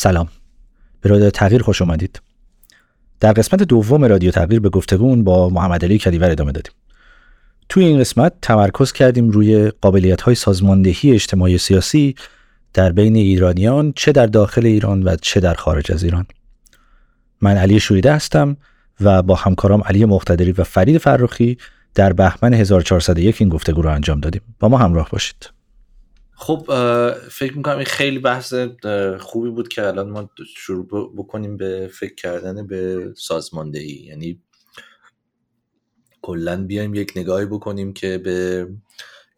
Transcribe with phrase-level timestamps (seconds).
[0.00, 0.28] سلام.
[1.00, 2.22] به رادیو تغییر خوش آمدید
[3.20, 6.72] در قسمت دوم رادیو تغییر به گفتگون با محمد علی کدیور ادامه دادیم.
[7.68, 12.14] توی این قسمت تمرکز کردیم روی قابلیت های سازماندهی اجتماعی سیاسی
[12.74, 16.26] در بین ایرانیان چه در داخل ایران و چه در خارج از ایران.
[17.40, 18.56] من علی شوریده هستم
[19.00, 21.58] و با همکارام علی مقتدری و فرید فرخی
[21.94, 24.42] در بهمن 1401 این گفتگو رو انجام دادیم.
[24.60, 25.59] با ما همراه باشید.
[26.42, 26.64] خب
[27.30, 28.54] فکر می‌کنم این خیلی بحث
[29.18, 34.04] خوبی بود که الان ما شروع بکنیم به فکر کردن به سازماندهی.
[34.06, 34.42] یعنی
[36.22, 38.68] کلا بیایم یک نگاهی بکنیم که به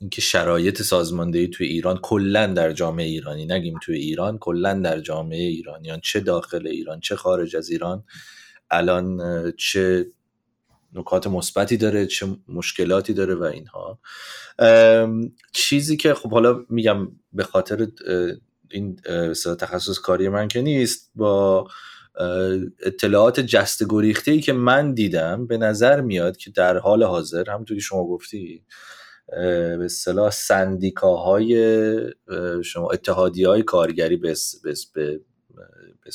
[0.00, 5.42] اینکه شرایط سازماندهی توی ایران کلا در جامعه ایرانی نگیم توی ایران کلا در جامعه
[5.42, 8.04] ایرانیان چه داخل ایران چه خارج از ایران
[8.70, 9.20] الان
[9.58, 10.06] چه
[10.92, 13.98] نکات مثبتی داره چه مشکلاتی داره و اینها.
[15.52, 17.86] چیزی که خب حالا میگم به خاطر
[18.70, 18.96] این
[19.58, 21.68] تخصص کاری من که نیست با
[22.82, 27.76] اطلاعات جست گریخته ای که من دیدم به نظر میاد که در حال حاضر همونطور
[27.76, 28.64] که شما گفتی
[29.28, 31.56] به اصطلاح سندیکاهای
[32.64, 34.34] شما اتحادی های کارگری به
[36.04, 36.10] به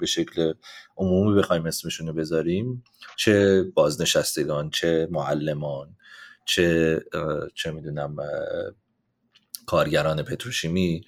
[0.00, 0.52] به, شکل
[0.96, 2.84] عمومی بخوایم اسمشون رو بذاریم
[3.16, 5.96] چه بازنشستگان چه معلمان
[6.44, 7.00] چه
[7.54, 8.16] چه می‌دونم
[9.66, 11.04] کارگران پتروشیمی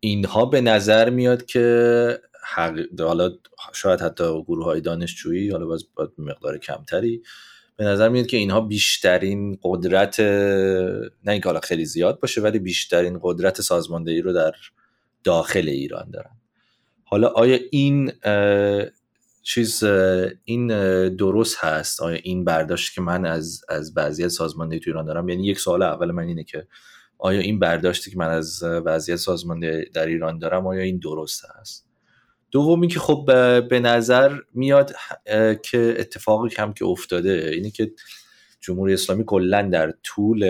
[0.00, 2.20] اینها به نظر میاد که
[2.98, 3.30] حالا
[3.72, 5.84] شاید حتی گروه های دانشجویی حالا باز
[6.18, 7.22] مقدار کمتری
[7.76, 13.20] به نظر میاد که اینها بیشترین قدرت نه اینکه حالا خیلی زیاد باشه ولی بیشترین
[13.22, 14.52] قدرت سازماندهی رو در
[15.24, 16.39] داخل ایران دارن.
[17.10, 18.12] حالا آیا این
[19.42, 19.84] چیز
[20.44, 20.68] این
[21.08, 25.46] درست هست؟ آیا این برداشت که من از از وضعیت سازماندهی تو ایران دارم؟ یعنی
[25.46, 26.66] یک سوال اول من اینه که
[27.18, 31.86] آیا این برداشتی که من از وضعیت سازماندهی در ایران دارم آیا این درست هست؟
[32.50, 33.24] دومی که خب
[33.68, 34.92] به نظر میاد
[35.62, 37.92] که اتفاقی کم که افتاده اینه که
[38.60, 40.44] جمهوری اسلامی کلا در طول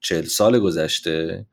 [0.00, 1.46] چل سال گذشته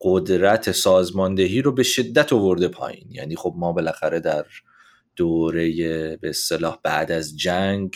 [0.00, 3.10] قدرت سازماندهی رو به شدت آورده پایین.
[3.10, 4.46] یعنی خب ما بالاخره در
[5.16, 5.70] دوره
[6.16, 7.94] به اصطلاح بعد از جنگ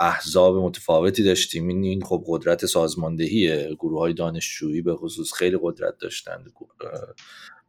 [0.00, 1.68] احزاب متفاوتی داشتیم.
[1.68, 6.52] این خب قدرت سازماندهی گروه های دانشجویی به خصوص خیلی قدرت داشتند.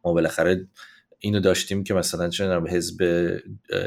[0.04, 0.68] ما بالاخره
[1.18, 3.30] اینو داشتیم که مثلا چه حزب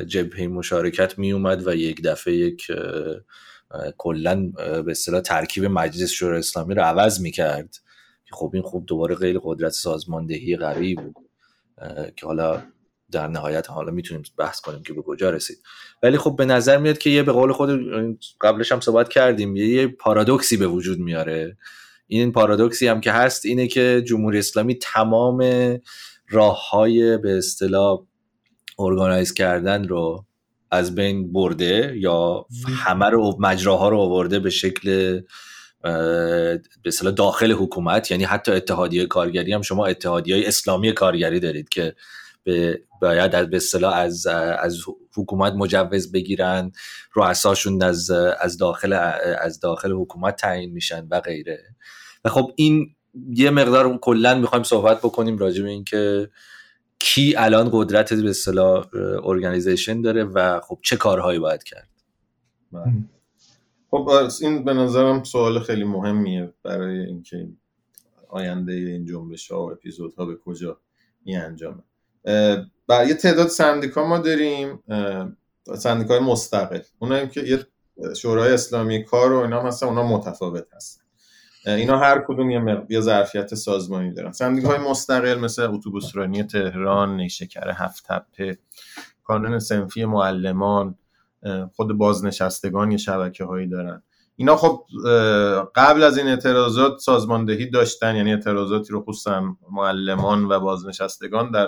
[0.07, 2.67] جبهه مشارکت می اومد و یک دفعه یک
[3.97, 4.51] کلا
[4.85, 7.69] به اصطلاح ترکیب مجلس شورای اسلامی رو عوض می‌کرد.
[7.69, 7.86] که
[8.31, 11.15] خب این خوب دوباره غیر قدرت سازماندهی قوی بود
[12.15, 12.63] که حالا
[13.11, 15.57] در نهایت حالا می‌تونیم بحث کنیم که به کجا رسید.
[16.03, 17.69] ولی خب به نظر میاد که یه به قول خود
[18.41, 21.57] قبلش هم صحبت کردیم یه پارادوکسی به وجود میاره.
[22.07, 25.43] این پارادوکسی هم که هست اینه که جمهوری اسلامی تمام
[26.29, 28.05] راه های به اصطلاح
[28.79, 30.25] ارگانایز کردن رو
[30.71, 35.21] از بین برده یا همه رو مجراها رو آورده به شکل
[35.81, 41.95] به اصطلاح داخل حکومت یعنی حتی اتحادیه کارگری هم شما اتحادیه اسلامی کارگری دارید که
[43.01, 44.77] باید به اصطلاح از از
[45.17, 46.71] حکومت مجوز بگیرن
[47.13, 48.93] رؤساشون از از داخل
[49.41, 51.63] از داخل حکومت تعیین میشن و غیره
[52.25, 52.95] و خب این
[53.29, 56.29] یه مقدار کلا می‌خوایم صحبت بکنیم راجع به اینکه
[56.99, 58.85] کی الان قدرت به اصطلاح
[59.23, 61.89] ارگانیزیشن داره و خب چه کارهایی باید کرد.
[63.91, 64.09] خب
[64.41, 67.49] این به نظرم سوال خیلی مهمیه برای اینکه
[68.29, 70.79] آینده این جنبش ها و اپیزودها به کجا
[71.25, 71.83] می انجامه.
[72.87, 74.83] برای تعداد سندیکا ما داریم
[75.75, 76.79] سندیکای مستقل.
[76.99, 77.65] اونایی که یه
[78.15, 81.03] شورای اسلامی کار و اینا هستن اونا متفاوت هستن.
[81.65, 84.31] اینا هر کدوم یه, یه ظرفیت سازمانی دارن.
[84.31, 88.57] سندیک های مستقل مثل اتوبوسرانی تهران نیشکر هفت تپه
[89.23, 90.95] کانون سنفی معلمان
[91.75, 94.03] خود بازنشستگان یه شبکه هایی دارن.
[94.35, 94.85] اینا خب
[95.75, 101.67] قبل از این اعتراضات سازماندهی داشتن یعنی اعتراضاتی رو خصوصا معلمان و بازنشستگان در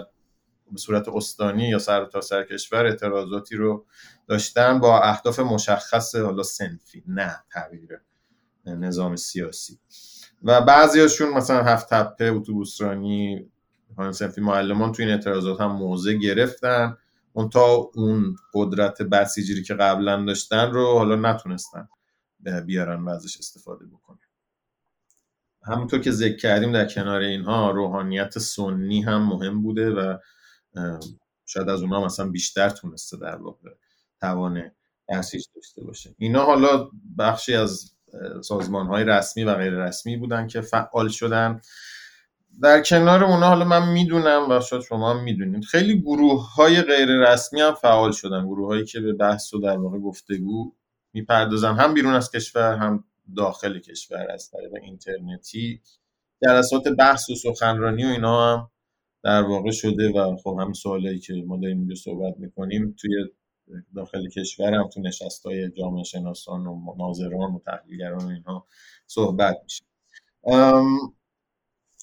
[0.71, 3.85] به صورت استانی یا سر تا سر کشور اعتراضاتی رو
[4.27, 7.89] داشتن با اهداف مشخص حالا سنفی نه تغییر
[8.65, 9.79] نظام سیاسی.
[10.43, 13.51] و بعضیاشون مثلا هفت تپه اتوبوسرانی
[14.11, 16.97] سنفی معلمان تو این اعتراضات هم موضع گرفتن.
[17.33, 17.65] اون تا
[17.95, 21.89] اون قدرت بسیجی که قبلا داشتن رو حالا نتونستن
[22.65, 24.19] بیارن و ازش استفاده بکنن.
[25.63, 30.17] همونطور که ذکر کردیم در کنار اینها روحانیت سنی هم مهم بوده و
[31.45, 33.69] شاید از اونها مثلا بیشتر تونسته در واقع
[34.19, 34.71] توان
[35.09, 36.15] بسیج داشته باشه.
[36.17, 37.93] اینا حالا بخشی از
[38.43, 41.61] سازمان های رسمی و غیر رسمی بودن که فعال شدن.
[42.61, 45.63] در کنار اونا حالا من می‌دونم و شاید شما هم می‌دونید.
[45.63, 48.45] خیلی گروه های غیر رسمی هم فعال شدن.
[48.45, 50.73] گروه هایی که به بحث و در واقع گفتگو
[51.13, 51.73] می‌پردازن.
[51.73, 53.03] هم بیرون از کشور هم
[53.37, 55.81] داخل کشور از طریق اینترنتی.
[56.43, 58.71] جلسات بحث و سخنرانی و اینا هم
[59.23, 63.11] در واقع شده و خب هم سوالایی که ما داریم اینجا صحبت می‌کنیم توی
[63.95, 68.65] داخل کشور هم تو نشست های جامعه شناسان و ناظران و تحلیلگران و اینها
[69.07, 69.83] صحبت میشه.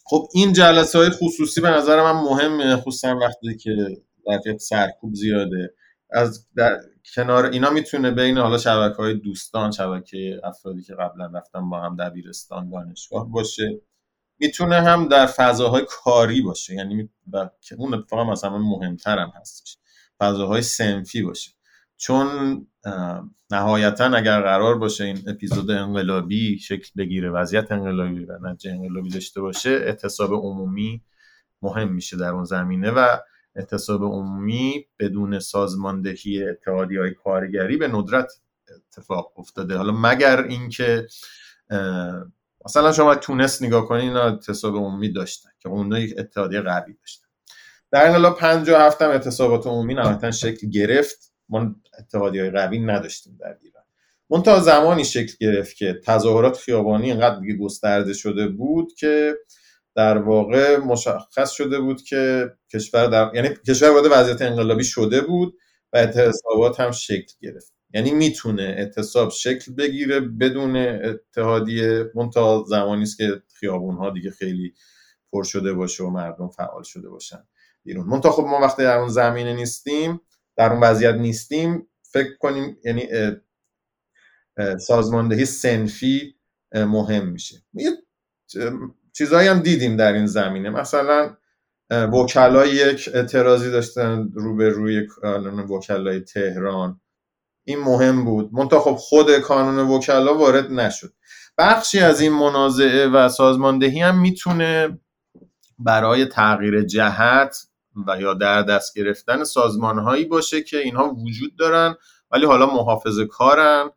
[0.09, 3.77] خب این جلسه های خصوصی به نظر من مهمه خصوصا وقتی که
[4.27, 5.75] در سرکوب زیاده.
[6.11, 6.81] از در
[7.15, 11.97] کنار اینا می‌تونه بین حالا شبکه های دوستان شبکه افرادی که قبلا رفتن با هم
[11.97, 13.81] دبیرستان دانشگاه باشه
[14.41, 16.75] می‌تونه هم در فضاهای کاری باشه.
[16.75, 17.09] یعنی
[17.61, 19.79] که اون اتفاقا مثلا مهمتر هم هستش.
[20.21, 21.51] فضاهای سنفی باشه.
[21.97, 22.67] چون
[23.51, 29.41] نهایتا اگر قرار باشه این اپیزود انقلابی شکل بگیره وضعیت انقلابی و نتیجه انقلابی داشته
[29.41, 31.03] باشه اعتصاب عمومی
[31.63, 33.17] مهم میشه در اون زمینه و
[33.57, 38.33] اعتصاب عمومی بدون سازماندهی اتحادی های کارگری به ندرت
[38.77, 39.77] اتفاق افتاده.
[39.77, 41.07] حالا مگر اینکه
[42.65, 47.27] مثلا شما تونست نگاه کنید اینا اعتصاب عمومی داشتن که اون یک اتحادیه قوی داشتن.
[47.91, 51.33] در انقلاب 57 هم اعتصابات عمومی نهایتا شکل گرفت.
[51.49, 53.83] ما اتحادی های قوی نداشتیم در ایران.
[54.31, 59.35] منتها زمانی شکل گرفت که تظاهرات خیابانی اینقدر دیگه گسترده شده بود که
[59.95, 65.55] در واقع مشخص شده بود که کشور در یعنی کشور وارد وضعیت انقلابی شده بود
[65.93, 67.73] و اعتصابات هم شکل گرفت.
[67.95, 74.75] یعنی می‌تونه اعتصاب شکل بگیره بدون اتحادیه منتها زمانی است که خیابون ها دیگه خیلی
[75.33, 77.45] پر شده باشه و مردم فعال شده باشن
[77.85, 80.21] بیرون منتها خب ما وقتی در اون زمینه نیستیم
[80.57, 83.09] در اون وضعیت نیستیم فکر کنیم یعنی
[84.79, 86.35] سازماندهی سنفی
[86.75, 87.57] مهم میشه.
[89.13, 90.71] چیزهایی هم دیدیم در این زمینه.
[90.71, 91.37] مثلا
[91.91, 95.09] وکلای یک اعتراضی داشتن روی
[95.71, 97.01] وکلای تهران.
[97.65, 98.51] این مهم بود.
[98.53, 101.13] منتها خب خود کانون وکلا وارد نشد.
[101.59, 104.99] بخشی از این منازعه و سازماندهی هم می‌تونه
[105.79, 107.57] برای تغییر جهت
[108.07, 111.95] و یا در دست گرفتن سازمانهایی باشه که اینها وجود دارن
[112.31, 113.91] ولی حالا محافظه کارن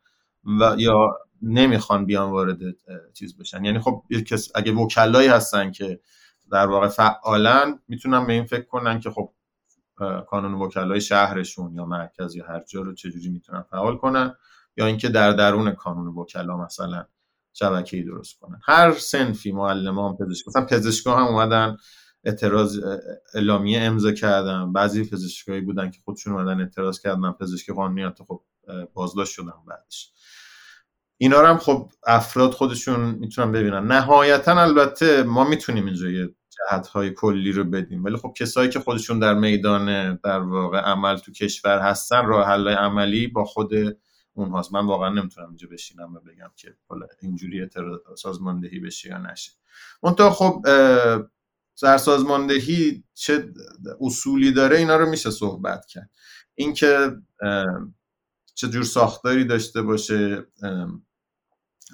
[0.60, 2.60] و یا نمی‌خوان بیان وارد
[3.14, 3.66] چیز بشن.
[3.66, 4.04] یعنی خب
[4.56, 6.00] اگه وکلایی هستن که
[6.52, 9.34] در واقع فعالن می‌تونن به این فکر کنن که خب
[10.30, 14.36] کانون وکلای شهرشون یا مرکز یا هر جا رو چجوری می‌تونن فعال کنن
[14.78, 17.06] یا اینکه در درون کانون وکلا مثلا
[17.54, 18.60] شبکه‌ای درست کنن.
[18.64, 21.78] هر سنفی معلمان پزشک مثلا پزشکا هم اومدن
[22.24, 22.80] اعتراض
[23.34, 28.42] اعلامیه امضا کردن بعضی پزشکایی بودن که خودشون اومدن اعتراض کردن پزشک قانونیت خب
[28.94, 30.12] بازداشت شدن بعدش.
[31.18, 33.92] اینا رو هم خب افراد خودشون می‌تونن ببینن.
[33.92, 38.04] نهایتا البته ما می‌تونیم اینجا یه جهت های کلی رو بدیم.
[38.04, 42.68] ولی خب کسایی که خودشون در میدان در واقع عمل تو کشور هستن راه حل
[42.68, 43.72] عملی با خود
[44.34, 44.74] اونهاست.
[44.74, 46.76] من واقعا نمی‌تونم اینجا بشینم و بگم که
[47.22, 47.70] اینجوری
[48.18, 49.52] سازماندهی بشه یا نشه.
[50.04, 50.66] منتها خب
[51.82, 53.54] در سازماندهی چه
[54.02, 56.10] اصولی داره اینا رو میشه صحبت کرد.
[56.56, 57.12] اینکه
[58.56, 60.46] چه جور ساختاری داشته باشه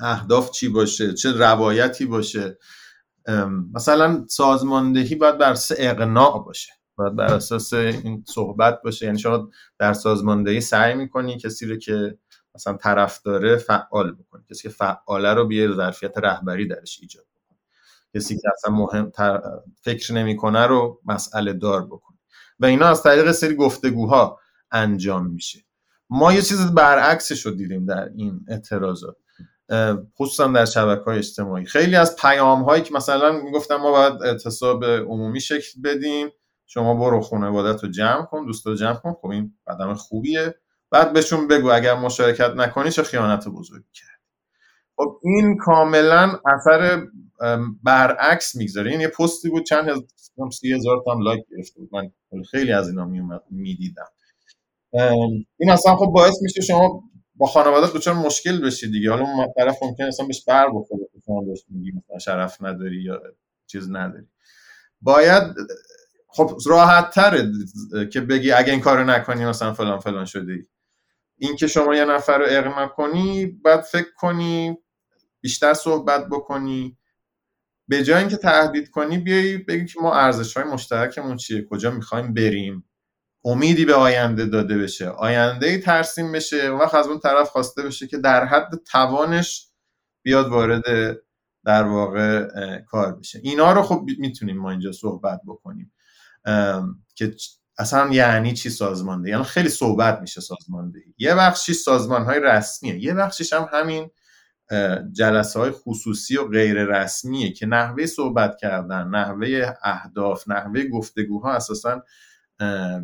[0.01, 2.57] اهداف چی باشه چه روایتی باشه.
[3.73, 9.05] مثلا سازماندهی باید بر اساس اقناع باشه باید بر اساس این صحبت باشه.
[9.05, 9.49] یعنی شما
[9.79, 12.17] در سازماندهی سعی می‌کنی کسی رو که
[12.55, 17.25] مثلا طرف داره فعال بکنی کسی که فعاله رو بیه ظرفیت رهبری درش ایجاد
[18.15, 19.12] کسی که اصلا مهم
[19.81, 22.17] فکر نمی‌کنه رو مسئله دار بکنی
[22.60, 24.39] و اینا از طریق سری گفتگوها
[24.72, 25.60] انجام میشه.
[26.10, 29.15] ما یه چیز برعکسش رو دیدیم در این اعتراضات
[30.19, 31.65] خصوصا در شبکه های اجتماعی.
[31.65, 36.29] خیلی از پیام هایی که مثلا می‌گفتن ما باید اعتصاب عمومی شکل بدیم
[36.65, 39.13] شما برو خانوادت رو جمع کن دوست رو جمع کن.
[39.22, 40.55] خب این قدم خوبیه.
[40.91, 44.19] بعد بهشون بگو اگر مشارکت نکنی چه خیانت بزرگی کرد
[44.98, 47.07] خب این کاملا اثر
[47.83, 48.91] برعکس می‌گذاره.
[48.91, 51.89] این یه پستی بود چند هزار سی هزار تا لایک گرفته بود.
[51.91, 52.11] من
[52.51, 53.05] خیلی از اینا
[53.49, 54.07] می‌دیدم.
[55.57, 57.03] این اصلا خب باعث میشه شما
[57.35, 59.11] با خانواده دچار مشکل بشید دیگه.
[59.11, 63.21] حالا اون طرف ممکن اصلا بهش بر بخوره شما بهش میگی مثلا شرف نداری یا
[63.67, 64.27] چیز نداری.
[65.01, 65.43] باید
[66.27, 67.51] خب راحت تره
[68.13, 70.63] که بگی اگه این کارو نکنی مثلا فلان فلان شده ای.
[71.37, 74.77] این که شما یه نفر رو اقنا کنی باید فکر کنی
[75.41, 76.97] بیشتر صحبت بکنی.
[77.87, 82.33] به جای اینکه تهدید کنی بیایی بگی که ما ارزش های مشترکمون چیه کجا می‌خوایم
[82.33, 82.89] بریم.
[83.43, 85.07] امیدی به آینده داده بشه.
[85.09, 86.69] آینده ای ترسیم بشه.
[86.69, 89.69] و از اون طرف خواسته بشه که در حد توانش
[90.21, 90.83] بیاد وارد
[91.65, 92.47] در واقع
[92.81, 93.39] کار بشه.
[93.43, 95.93] اینا رو خب می‌تونیم ما اینجا صحبت بکنیم.
[97.15, 97.35] که
[97.77, 101.13] اصلا یعنی چی سازماندهی؟ یعنی خیلی صحبت میشه سازماندهی.
[101.17, 103.03] یه بخشی سازمان های رسمیه.
[103.03, 104.09] یه بخشیش هم همین
[105.12, 112.03] جلسه های خصوصی و غیر رسمیه که نحوه صحبت کردن نحوه اهداف نحوه گفتگوها اساسا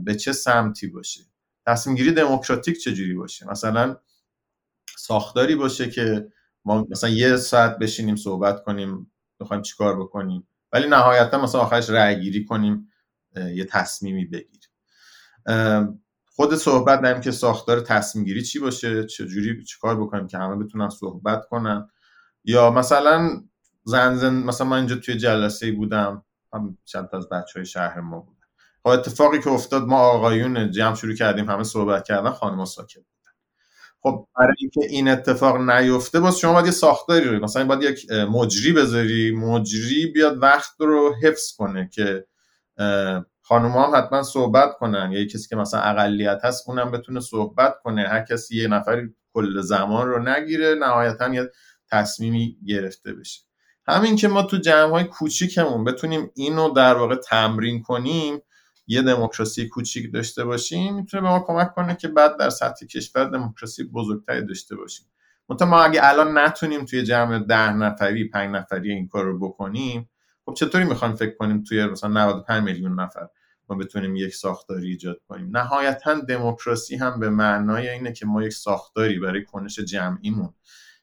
[0.03, 1.21] به چه سمتی باشه؟
[1.67, 3.97] تصمیم گیری دموکراتیک چجوری باشه؟ مثلا
[4.97, 6.27] ساختاری باشه که
[6.65, 12.19] ما مثلا یه ساعت بشینیم صحبت کنیم بخوایم چیکار بکنیم ولی نهایتا مثلا آخرش رأی
[12.19, 12.91] گیری کنیم
[13.35, 14.69] یه تصمیمی بگیریم.
[16.41, 20.89] خود صحبت نمیم که ساختار تصمیم گیری چی باشه؟ چجوری چیکار بکنیم که همه بتونن
[20.89, 21.89] صحبت کنن؟
[22.43, 23.41] یا مثلا
[23.83, 28.19] زن مثلا من اینجا توی جلسه بودم هم چند تا از بچه های شهر ما
[28.19, 28.47] بودن.
[28.83, 33.31] خب اتفاقی که افتاد ما آقایون جمع شروع کردیم همه صحبت کردن خانم ساکت بودن.
[34.01, 38.11] خب برای اینکه این اتفاق نیفته باز شما باید یه ساختاری رو مثلا باید یک
[38.11, 42.25] مجری بذاری مجری بیاد وقت رو حفظ کنه که
[43.51, 45.11] خانم هم حتما صحبت کنن.
[45.11, 48.07] یا کسی که مثلا اقلیت هست اونم بتونه صحبت کنه.
[48.07, 51.51] هر کسی یه نفری کل زمان رو نگیره نهایتا یه
[51.91, 53.41] تصمیمی گرفته بشه.
[53.87, 58.41] همین که ما تو جمع های کوچیکمون بتونیم اینو در واقع تمرین کنیم
[58.87, 63.23] یه دموکراسی کوچیک داشته باشیم می‌تونه به ما کمک کنه که بعد در سطح کشور
[63.23, 65.07] دموکراسی بزرگتری داشته باشیم.
[65.49, 70.09] منتها ما اگه الان نتونیم توی جمع ده نفری پنج نفری این کار رو بکنیم
[70.45, 73.27] خب چطوری می‌خوایم فکر کنیم توی مثلا 95 میلیون نفر؟
[73.71, 75.57] ما بتونیم یک ساختاری ایجاد کنیم.
[75.57, 80.53] نهایتا دموکراسی هم به معنای اینه که ما یک ساختاری برای کنش جمعیمون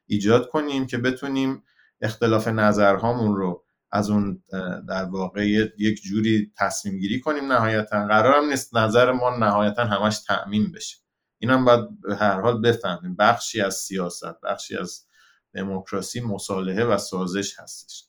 [0.07, 1.63] ایجاد کنیم که بتونیم
[2.01, 4.43] اختلاف نظرهامون رو از اون
[4.89, 5.47] در واقع
[5.79, 7.53] یک جوری تصمیم گیری کنیم.
[7.53, 10.97] نهایتا قرارم نیست نظر ما نهایتا همش تعمین بشه.
[11.39, 13.17] اینم باید به هر حال بفهمیم.
[13.17, 15.07] بخشی از سیاست بخشی از
[15.55, 18.05] دموکراسی مصالحه و سازش هستش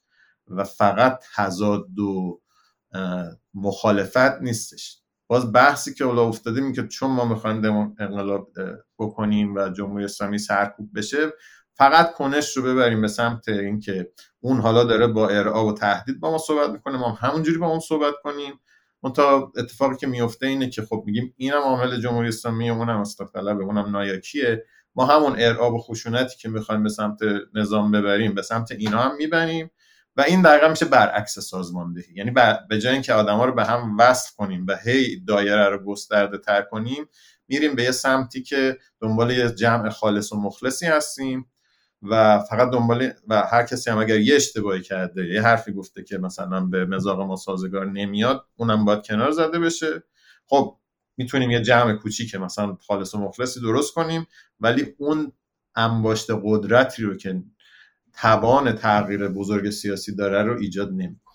[0.48, 2.42] و فقط تضاد و
[3.54, 5.02] مخالفت نیستش.
[5.28, 8.52] باز بحثی که اولا افتاده که چون ما می‌خوایم انقلاب
[9.00, 11.34] بکنیم و جمهوری اسلامی سرکوب بشه
[11.74, 16.32] فقط کنش رو ببریم به سمت اینکه اون حالا داره با ارعا و تهدید با
[16.32, 18.60] ما صحبت می‌کنه ما همونجوری با اون صحبت کنیم.
[19.02, 23.30] اون تا اتفاقی که میفته اینه که خب میگیم اینم عامل جمهوری اسلامی اونم اصلاح
[23.30, 24.66] طلب اونم نایاکیه.
[24.96, 27.20] ما همون ارعاب و خشونتی که می‌خوایم به سمت
[27.54, 29.72] نظام ببریم به سمت اینا هم می‌بریم.
[30.20, 32.14] و این دقیقا میشه برعکس سازماندهی.
[32.16, 32.32] یعنی
[32.70, 36.62] به جای اینکه آدما رو به هم وصل کنیم و هی دایره رو گسترده تر
[36.62, 37.10] کنیم
[37.48, 41.52] میریم به یه سمتی که دنبال یه جمع خالص و مخلصی هستیم
[42.02, 46.18] و فقط دنبال و هر کسی هم اگر یه اشتباهی کرده یه حرفی گفته که
[46.18, 50.04] مثلا به مزاق ما سازگار نمیاد اونم باید کنار زده بشه.
[50.46, 50.78] خب
[51.18, 54.28] می‌تونیم یه جمع کوچیک مثلا خالص و مخلصی درست کنیم
[54.60, 55.32] ولی اون
[55.76, 57.44] انباشت قدرتی رو که
[58.14, 61.30] توان تغییر بزرگ سیاسی داره رو ایجاد نمی‌کنه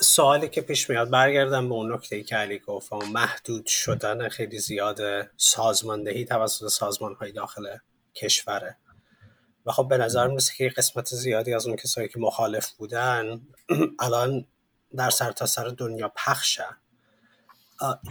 [0.00, 5.00] سوالی که پیش میاد برگردم به اون نکته که علی گفت محدود شدن خیلی زیاد
[5.36, 7.66] سازماندهی توسط سازمان های داخل
[8.14, 8.76] کشوره.
[9.66, 13.40] و خب به نظر می‌رسه که قسمت زیادی از اون کسایی که مخالف بودن
[14.00, 14.46] الان
[14.96, 16.76] در سرتاسر سر دنیا پخشن.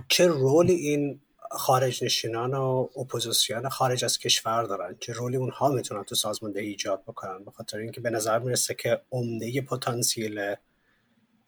[0.10, 1.22] چه رولی این
[1.56, 7.04] خارج نشینان و اپوزیسیون خارج از کشور دارن چه رولی اونها می‌تونن تو سازماندهی ایجاد
[7.04, 10.56] بکنن به خاطر اینکه به نظر می‌رسه که عمده پتانسیل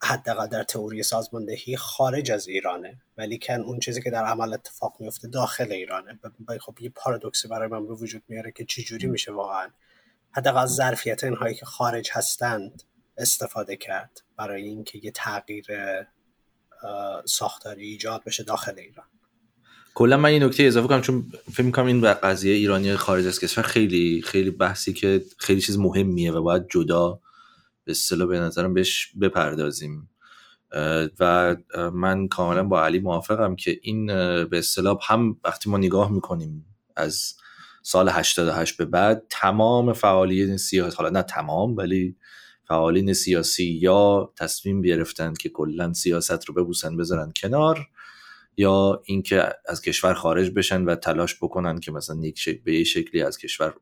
[0.02, 3.02] حداقل در تئوری سازماندهی خارج از ایرانه.
[3.16, 6.18] ولی کن اون چیزی که در عمل اتفاق میفته داخل ایرانه.
[6.60, 9.70] خب یه پارادوکسی برای من به وجود میاره که چجوری میشه واقعا
[10.30, 12.82] حداقل ظرفیت اینهایی که خارج هستند
[13.16, 15.66] استفاده کرد برای اینکه یه تغییر
[17.24, 19.06] ساختاری ایجاد بشه داخل ایران.
[19.98, 23.64] کلا من این نکته اضافه کنم چون فکر می‌کنم این قضیه ایرانی خارج از کشور
[23.64, 27.20] خیلی خیلی بحثی که خیلی چیز مهمیه و باید جدا
[27.84, 30.10] به اصطلاح به نظرم بهش بپردازیم.
[31.20, 31.56] و
[31.92, 34.06] من کاملا با علی موافقم که این
[34.44, 37.34] به اصطلاح هم وقتی ما نگاه می‌کنیم از
[37.82, 42.16] سال 88 به بعد تمام فعالیت سیاسی حالا نه تمام ولی
[42.64, 47.86] فعالین سیاسی یا تصمیم گرفتند که کلا سیاست رو ببوسن بذارن کنار
[48.58, 53.22] یا اینکه از کشور خارج بشن و تلاش بکنن که مثلا یک به یه شکلی
[53.22, 53.74] از کشور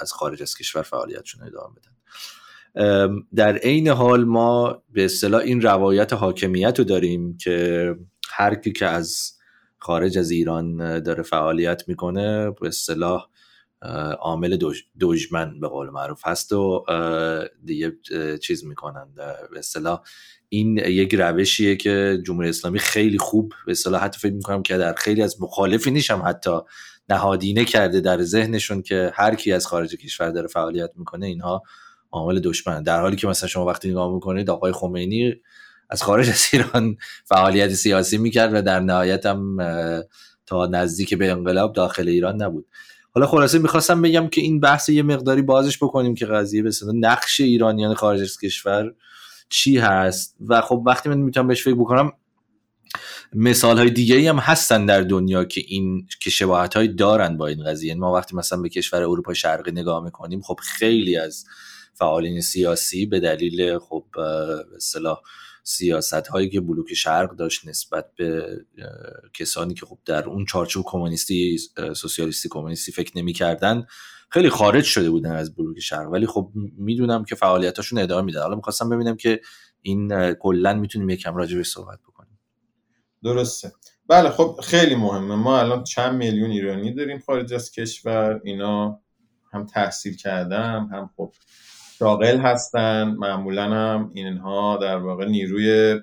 [0.00, 1.92] از خارج از کشور فعالیتشون ادامه بدن.
[3.34, 7.94] در عین حال ما به اصطلاح این روایت حاکمیت رو داریم که
[8.30, 9.32] هر کی که از
[9.78, 13.26] خارج از ایران داره فعالیت می‌کنه به اصطلاح
[14.20, 14.58] عامل
[15.00, 16.84] دژمن به قول معروف هست و
[17.64, 17.92] دیگه
[18.42, 19.14] چیز می‌کنن
[19.52, 20.02] به اصطلاح
[20.48, 24.94] این یک روشیه که جمهوری اسلامی خیلی خوب به اصطلاح حتی فکر می‌کنم که در
[24.94, 26.58] خیلی از مخالفینش هم حتی
[27.08, 31.62] نهادینه کرده در ذهنشون که هر کی از خارج کشور داره فعالیت می‌کنه اینها
[32.10, 35.34] عامل دشمن در حالی که مثلا شما وقتی نگاه می‌کنید آقای خمینی
[35.90, 39.56] از خارج از ایران فعالیت سیاسی می‌کرد و در نهایت هم
[40.46, 42.66] تا نزدیک به انقلاب داخل ایران نبود.
[43.14, 47.40] حالا خلاصه می‌خواستم بگم که این بحث یه مقداری بازش بکنیم که قضیه به نقش
[47.40, 48.94] ایرانیان خارج از کشور
[49.48, 52.12] چی هست؟ و خب وقتی من می‌تونم بهش فکر بکنم
[53.34, 57.46] مثال های دیگه ای هم هستن در دنیا که این که شباهت های دارن با
[57.46, 57.94] این قضیه.
[57.94, 61.44] ما وقتی مثلا به کشور اروپا شرقی نگاه می‌کنیم خب خیلی از
[61.94, 64.64] فعالین سیاسی به دلیل خب به
[65.64, 68.58] سیاست هایی که بلوک شرق داشت نسبت به
[69.34, 71.58] کسانی که خب در اون چارچوب کمونیستی
[71.96, 73.86] سوسیالیستی کمونیستی فکر نمی‌کردن
[74.28, 78.42] خیلی خارج شده بودن از بلوک شرق ولی خب می‌دونم که فعالیتاشون ادامه میدن.
[78.42, 79.40] حالا می‌خواستم ببینم که
[79.82, 82.38] این کلا می‌تونیم یکم راجع صحبت بکنیم.
[83.24, 83.72] درسته.
[84.08, 85.34] بله خب خیلی مهمه.
[85.34, 88.40] ما الان چند میلیون ایرانی داریم خارج از کشور.
[88.44, 89.00] اینا
[89.52, 91.32] هم تحصیل کردم هم خب
[91.98, 93.04] شاغل هستن.
[93.18, 96.00] معمولا هم اینها در واقع نیروی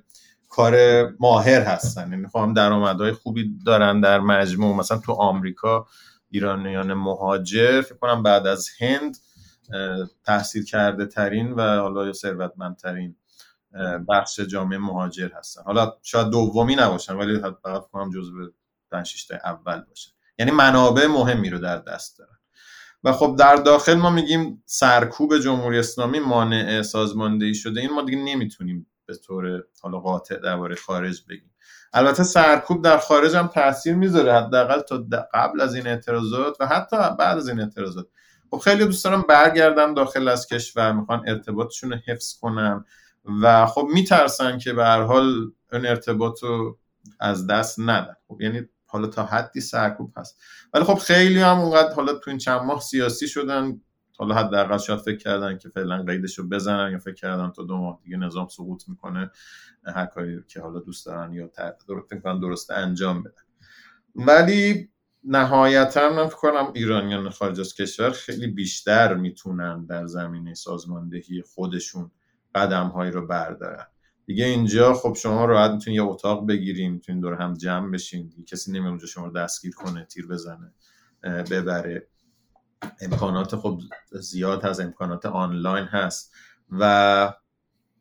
[0.50, 0.76] کار
[1.20, 2.12] ماهر هستن.
[2.12, 4.76] یعنی خب هم درآمدهای خوبی دارن در مجموع.
[4.76, 5.88] مثلا تو آمریکا
[6.36, 9.18] ایرانیان مهاجر فکر کنم بعد از هند
[10.24, 13.16] تحصیل کرده ترین و حالا ثروتمندترین
[14.10, 15.64] بخش جامعه مهاجر هستن.
[15.64, 18.52] حالا شاید دومی نباشن ولی فقط کنم جزو
[18.92, 20.12] پنج اول باشن.
[20.40, 22.38] یعنی منابع مهمی رو در دست دارن.
[23.04, 27.82] و خب در داخل ما میگیم سرکوب جمهوری اسلامی مانع سازماندهی شده.
[27.82, 31.52] این ما دیگه نمی‌تونیم به طور حالا قاطع درباره خارج بگیم.
[31.96, 36.98] البته سرکوب در خارج هم تاثیر می‌ذاره حداقل تا قبل از این اعتراضات و حتی
[37.20, 38.06] بعد از این اعتراضات.
[38.52, 42.86] خب خیلی دوست دارم برگردن داخل از کشور می‌خوان ارتباطشون رو حفظ کنن
[43.42, 46.78] و خب میترسن که به هر حال اون ارتباط رو
[47.20, 48.16] از دست ندن.
[48.28, 50.42] خب یعنی حالا تا حدی سرکوب هست.
[50.74, 53.82] ولی خب خیلی هم اونقدر حالا تو این چند ماه سیاسی شدن
[54.18, 57.78] حالا حداقل شاید فکر کردن که فعلا قیدش رو بزنن یا فکر کردن تا دو
[57.78, 59.32] ماه دیگه نظام سقوط می‌کنه
[59.96, 61.52] هر کاری که حالا دوست دارن یا
[61.88, 63.44] درست درست انجام بدن.
[64.16, 64.90] ولی
[65.24, 72.12] نهایتا من فکر کنم ایرانیان خارج از کشور خیلی بیشتر می‌تونن در زمینه سازماندهی خودشون
[72.56, 73.86] قدم هایی رو بردارن.
[74.26, 78.72] دیگه اینجا خب شما راحت می‌تونید یه اتاق بگیریم می‌تونید دور هم جمع بشین کسی
[78.72, 80.74] نمیاد اونجا شما رو دستگیر کنه تیر بزنه
[81.24, 82.08] ببره.
[83.02, 83.80] امکانات خب
[84.12, 86.34] زیاد هست امکانات آنلاین هست.
[86.72, 87.34] و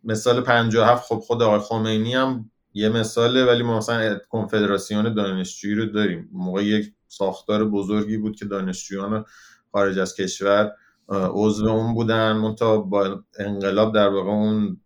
[0.04, 5.86] مثال 57 خب خود آقای خمینی هم یه مثاله ولی ما مثلا کنفدراسیون دانشجویی رو
[5.86, 6.28] داریم.
[6.32, 9.24] موقع یک ساختار بزرگی بود که دانشجویان
[9.72, 10.72] خارج از کشور
[11.08, 14.80] عضو اون بودن منتها با انقلاب در واقع اون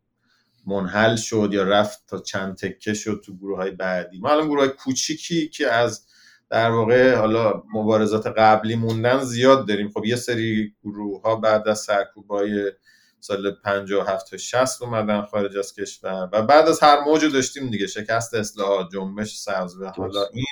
[0.67, 4.19] منحل شد یا رفت تا چند تکه شد تو گروه های بعدی.
[4.19, 6.07] ما الان گروه های کوچیکی که از
[6.51, 9.89] در واقع حالا مبارزات قبلی موندن زیاد داریم.
[9.89, 12.73] خب یه سری گروه ها بعد از سرکوب های
[13.21, 17.87] سال 57 تا 60 اومدن خارج از کشور و بعد از هر موج داشتیم دیگه.
[17.87, 20.45] شکست اصلاحات جنبش سبز و حالا این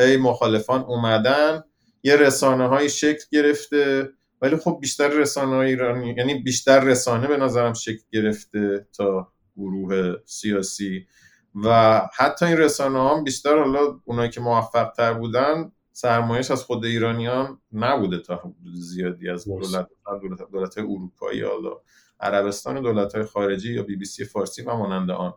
[0.00, 1.64] هی مخالفان اومدن.
[2.02, 4.08] یه رسانه های شکل گرفته
[4.42, 10.14] ولی خب بیشتر رسانه های ایرانی یعنی بیشتر رسانه به نظرم شکل گرفته تا گروه
[10.24, 11.06] سیاسی.
[11.54, 16.84] و حتی این رسانه هم بیشتر حالا اونایی که موفق تر بودن سرمایش از خود
[16.84, 19.88] ایرانیان نبوده تا حدود زیادی از دولت
[20.22, 21.80] دولت, دولت اروپایی حالا
[22.20, 25.34] عربستان دولت های خارجی یا بی بی سی فارسی و مانند آن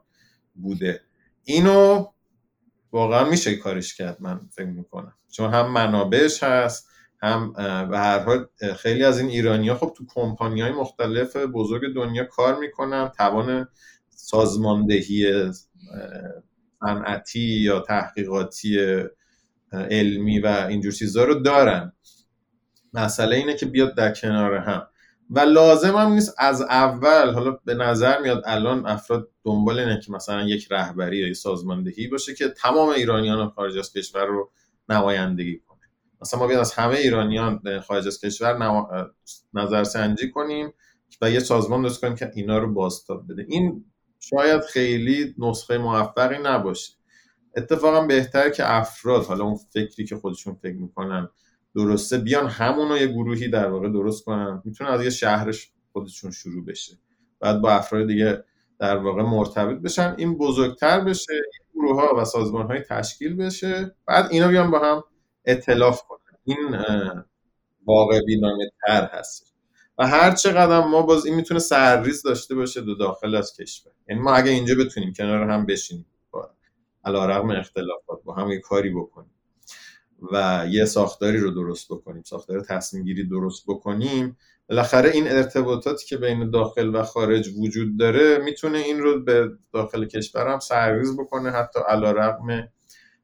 [0.56, 1.02] بوده.
[1.44, 2.06] اینو
[2.92, 5.14] واقعا میشه کارش کرد من فکر می‌کنم.
[5.32, 6.90] چون هم منابعش هست
[7.22, 7.54] هم
[7.90, 8.48] به هر حال
[8.78, 13.68] خیلی از این ایرانی ها خب تو کمپانی های مختلف بزرگ دنیا کار می‌کنن توان
[14.22, 15.52] سازماندهی
[16.80, 18.78] صنعتی یا تحقیقاتی
[19.72, 21.94] علمی و اینجور چیزها رو دارن.
[22.94, 24.88] مسئله اینه که بیاد در کنار هم.
[25.30, 30.12] و لازم هم نیست از اول حالا به نظر میاد الان افراد دنبال اینه که
[30.12, 34.52] مثلا یک رهبری یا سازماندهی باشه که تمام ایرانیان خارج از کشور رو
[34.90, 35.80] نمایندگی کنه.
[36.22, 38.80] مثلا ما بیاد از همه ایرانیان خارج از کشور
[39.54, 40.74] نظرسنجی کنیم
[41.22, 43.46] و یه سازمان درست کنیم که اینا رو بازتاب بده.
[43.50, 43.86] این
[44.22, 46.94] شاید خیلی نسخه موفقی نباشه.
[47.58, 51.30] اتفاقا بهتر که افراد حالا اون فکری که خودشون فکر می‌کنن
[51.76, 54.62] درسته بیان همون یه گروهی در واقع درست کنن.
[54.66, 56.98] می‌تونه از یه شهرش خودشون شروع بشه.
[57.40, 58.44] بعد با افراد دیگه
[58.80, 60.16] در واقع مرتبط بشن.
[60.18, 61.34] این بزرگتر بشه
[61.74, 63.96] گروه ها و سازمان های تشکیل بشه.
[64.08, 65.04] بعد اینا بیان با هم
[65.46, 66.38] اطلاف کنن.
[66.44, 66.58] این
[67.86, 69.51] واقع بینانه تر هست
[70.02, 73.92] و هر چقدر ما باز این می‌تونه سرریز داشته باشه دو داخل از کشور.
[74.10, 76.06] یعنی ما اگه اینجا بتونیم کنار هم بشینیم
[77.06, 79.32] علا رقم اختلافات با هم یه کاری بکنیم
[80.32, 84.38] و یه ساختاری رو درست بکنیم ساختار تصمیم گیری درست بکنیم
[84.70, 90.06] بالاخره این ارتباطاتی که بین داخل و خارج وجود داره می‌تونه این رو به داخل
[90.06, 92.68] کشور هم سرریز بکنه حتی علا رقم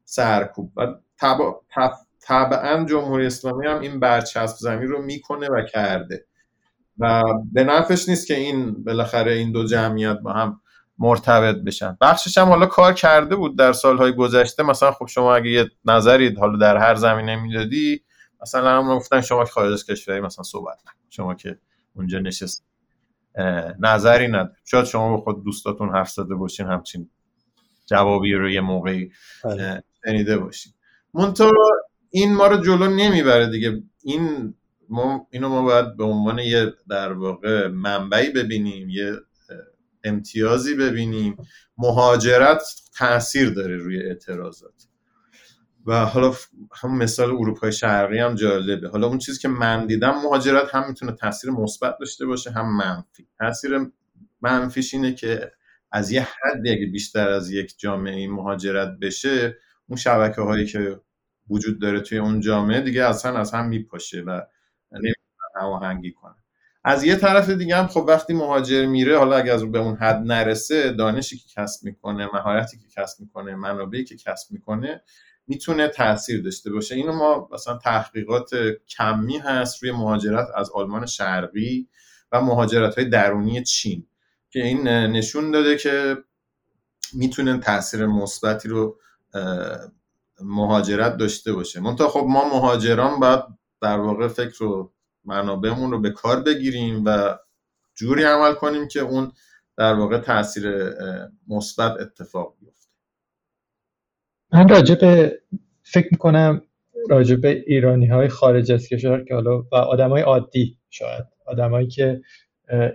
[0.06, 0.72] سرکوب.
[0.78, 0.88] و
[2.20, 6.26] طبعا جمهوری اسلامی هم این برچسب زمین رو می‌کنه و کرده.
[7.00, 10.62] و به نفش نیست که این بالاخره این دو جمعیت با هم
[11.00, 11.98] مرتبط بشن.
[12.02, 14.64] بخشش هم حالا کار کرده بود در سالهای گذشته.
[14.64, 18.04] مثلا خب شما اگه یه نظری حالا در هر زمینه می‌دادی
[18.42, 20.98] مثلا هم گفتن شما که خارج از کشوری مثلا صحبت نکن.
[21.10, 21.60] شما که
[21.96, 22.64] اونجا نشست
[23.80, 27.10] نظری نداری شاید شما به خود دوستاتون حرف زده باشین همچین
[27.86, 29.12] جوابی رو یه موقعی
[29.44, 29.84] بله.
[30.06, 30.74] شنیده باشین.
[31.14, 31.52] منتها
[32.10, 33.84] این ما رو جلو نمی‌بره دیگه.
[34.04, 34.54] این
[34.90, 39.14] ما اینو ما باید به عنوان یه در واقع منبعی ببینیم یه
[40.04, 41.38] امتیازی ببینیم.
[41.78, 42.62] مهاجرت
[42.98, 44.88] تاثیر داره روی اعتراضات.
[45.86, 46.34] و حالا
[46.72, 48.90] هم مثال اروپای شرقی هم جالبه.
[48.90, 53.28] حالا اون چیزی که من دیدم مهاجرت هم می‌تونه تاثیر مثبت داشته باشه هم منفی.
[53.40, 53.92] تاثیر
[54.42, 55.52] منفیش اینه که
[55.92, 61.00] از یه حدی اگه بیشتر از یک جامعه مهاجرت بشه اون شبکه هایی که
[61.50, 64.42] وجود داره توی اون جامعه دیگه اصلا از هم میپاشه و
[65.62, 66.36] هماهنگی کنه.
[66.84, 70.92] از یه طرف دیگه هم خب وقتی مهاجر میره حالا اگر به اون حد نرسه
[70.92, 75.02] دانشی که کسب می‌کنه مهارتی که کسب می‌کنه منابعی که کسب می‌کنه
[75.48, 76.96] می‌تونه تاثیر داشته باشه.
[76.96, 78.50] اینو ما مثلا تحقیقات
[78.98, 81.88] کمی هست روی مهاجرت از آلمان شرقی
[82.32, 84.08] و مهاجرت های درونی چین
[84.50, 86.18] که این نشون داده که
[87.14, 89.00] می‌تونه تاثیر مثبتی رو
[90.42, 91.80] مهاجرت داشته باشه.
[91.80, 93.40] منتها خب ما مهاجران باید
[93.82, 94.94] در واقع فکر رو
[95.28, 97.38] منابعمون رو به کار بگیریم و
[97.96, 99.32] جوری عمل کنیم که اون
[99.78, 100.94] در واقع تاثیر
[101.48, 102.88] مثبت اتفاق بیفته.
[104.54, 105.42] من راجع به
[105.84, 106.62] فکر می‌کنم
[107.10, 111.88] راجع به ایرانی های خارج از کشور که حالا و آدم های عادی شاید آدمایی
[111.88, 112.22] که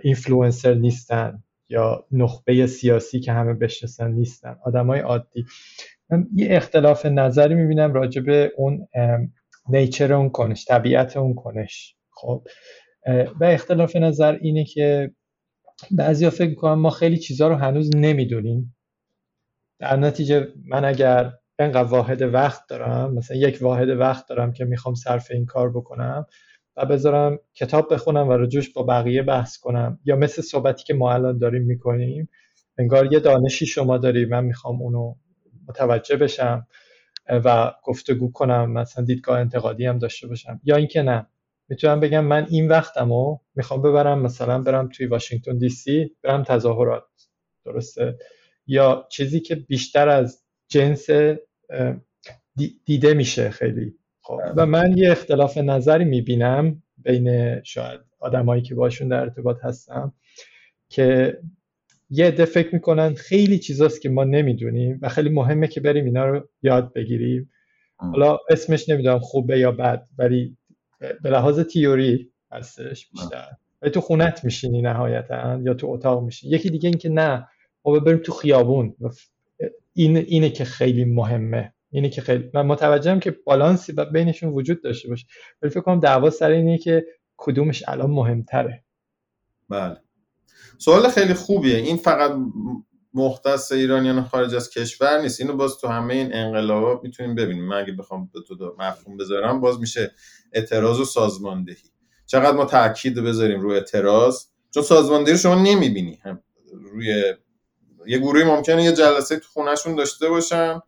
[0.01, 5.45] اینفلوئنسر نیستن یا نخبه سیاسی که همه بشناسن نیستن آدم های عادی.
[6.09, 8.87] من یه اختلاف نظری می‌بینم راجع به اون
[9.69, 11.95] نیچر اون کنش طبیعت اون کنش.
[12.23, 12.47] خب
[13.39, 15.11] و اختلاف نظر اینه که
[15.91, 18.75] بعضیا فکر می‌کنم ما خیلی چیزها رو هنوز نمی‌دونیم.
[19.79, 24.95] در نتیجه من اگر انقدر واحد وقت دارم مثلا یک واحد وقت دارم که می‌خوام
[24.95, 26.25] صرف این کار بکنم
[26.77, 31.13] و بذارم کتاب بخونم و رجوش با بقیه بحث کنم یا مثل صحبتی که ما
[31.13, 32.29] الان داریم می‌کنیم
[32.77, 35.15] انگار یه دانشی شما داری من می‌خوام اونو
[35.67, 36.67] متوجه بشم
[37.29, 40.61] و گفتگو کنم مثلا دیدگاه انتقادی هم داشته باشم.
[40.63, 41.27] یا اینکه نه.
[41.69, 47.03] می‌تونم بگم من این وقتمو می‌خوام ببرم مثلا برم توی واشنگتن دی سی برم تظاهرات.
[47.65, 48.17] درسته؟
[48.67, 51.07] یا چیزی که بیشتر از جنس
[52.85, 53.95] دیده میشه خیلی.
[54.21, 60.13] خب و من یه اختلاف نظری می‌بینم بین شاید آدمایی که باشون در ارتباط هستم
[60.89, 61.37] که
[62.09, 66.25] یه عده فکر می‌کنن خیلی چیزاست که ما نمی‌دونیم و خیلی مهمه که بریم اینا
[66.25, 67.49] رو یاد بگیریم.
[67.97, 70.57] حالا اسمش نمی‌دونم خوبه یا بد ولی
[71.23, 73.47] به لحاظ تیوری هستش بیشتر.
[73.81, 76.53] ولی تو خونت میشینی نهایتا یا تو اتاق میشینی.
[76.53, 77.47] یکی دیگه اینکه نه
[77.85, 78.95] ما بریم تو خیابون.
[79.93, 81.73] این اینه که خیلی مهمه.
[81.89, 85.27] اینه که خیلی من متوجهم که بالانسی بینشون وجود داشته باشه.
[85.61, 87.05] ولی فکر کنم دعوا سر اینه که
[87.37, 88.83] کدومش الان مهمتره.
[89.69, 89.97] بله.
[90.77, 91.77] سوال خیلی خوبیه.
[91.77, 92.31] این فقط
[93.13, 95.41] مختص ایرانیان خارج از کشور نیست.
[95.41, 97.65] اینو باز تو همه این انقلابات می‌تونیم ببینیم.
[97.65, 100.11] من اگه بخوام به تو مفهوم بذارم باز میشه
[100.53, 101.77] اعتراض و سازماندهی.
[102.25, 106.19] چقدر ما تاکید بذاریم روی اعتراض؟ چون سازماندهی شما نمی‌بینی.
[106.23, 106.39] هم
[106.73, 107.33] روی
[108.07, 110.79] یه گروهی ممکنه یه جلسه تو خونهشون داشته باشن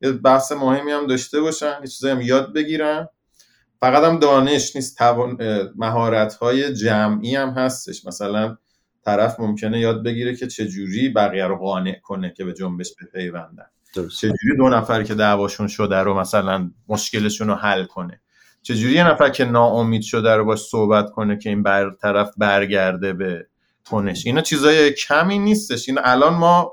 [0.00, 3.08] یه بحث مهمی هم داشته باشن یه چیزایی هم یاد بگیرن.
[3.80, 5.02] فقط هم دانش نیست
[5.76, 8.04] مهارت های جمعی هم هستش.
[8.06, 8.56] مثلا
[9.04, 13.66] طرف ممکنه یاد بگیره که چجوری بقیه رو قانع کنه که به جنبش بپیوندن.
[13.94, 18.20] چجوری دو نفر که دعواشون شده رو مثلا مشکلشون رو حل کنه.
[18.68, 23.12] چجوری یه نفر که ناامید شده رو باش صحبت کنه که این بر طرف برگرده
[23.12, 23.46] به
[23.90, 25.88] کنش اینا چیزای کمی نیستش.
[25.88, 26.72] این الان ما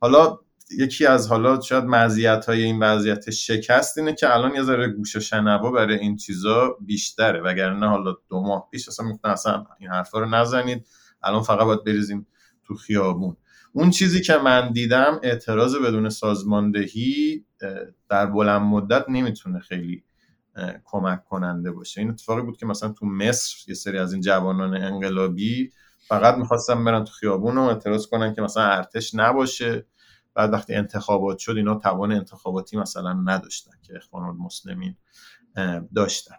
[0.00, 0.38] حالا
[0.78, 5.16] یکی از حالا شاید مزیت های این وضعیت شکست اینه که الان یه ذره گوش
[5.16, 7.40] شنوا برای این چیزا بیشتره.
[7.40, 10.86] وگرنه حالا دو ماه پیش اصلا می‌گفتن اصلا این حرفا رو نزنید.
[11.22, 12.26] الان فقط باید بریزیم
[12.64, 13.36] تو خیابون.
[13.72, 17.44] اون چیزی که من دیدم اعتراض بدون سازماندهی
[18.08, 20.04] در بلند مدت نمی‌تونه خیلی
[20.84, 22.00] کمک کننده باشه.
[22.00, 25.72] این اتفاقی بود که مثلا تو مصر یه سری از این جوانان انقلابی
[26.08, 29.86] فقط می‌خواستن برن تو خیابون و اعتراض کنن که مثلا ارتش نباشه.
[30.34, 34.96] بعد وقتی انتخابات شد اینا توان انتخاباتی مثلا نداشتن که اخوان المسلمین
[35.94, 36.34] داشتن.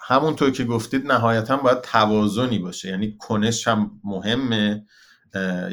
[0.00, 2.88] همونطور که گفتید نهایتا باید توازنی باشه.
[2.88, 4.86] یعنی کنش هم مهمه.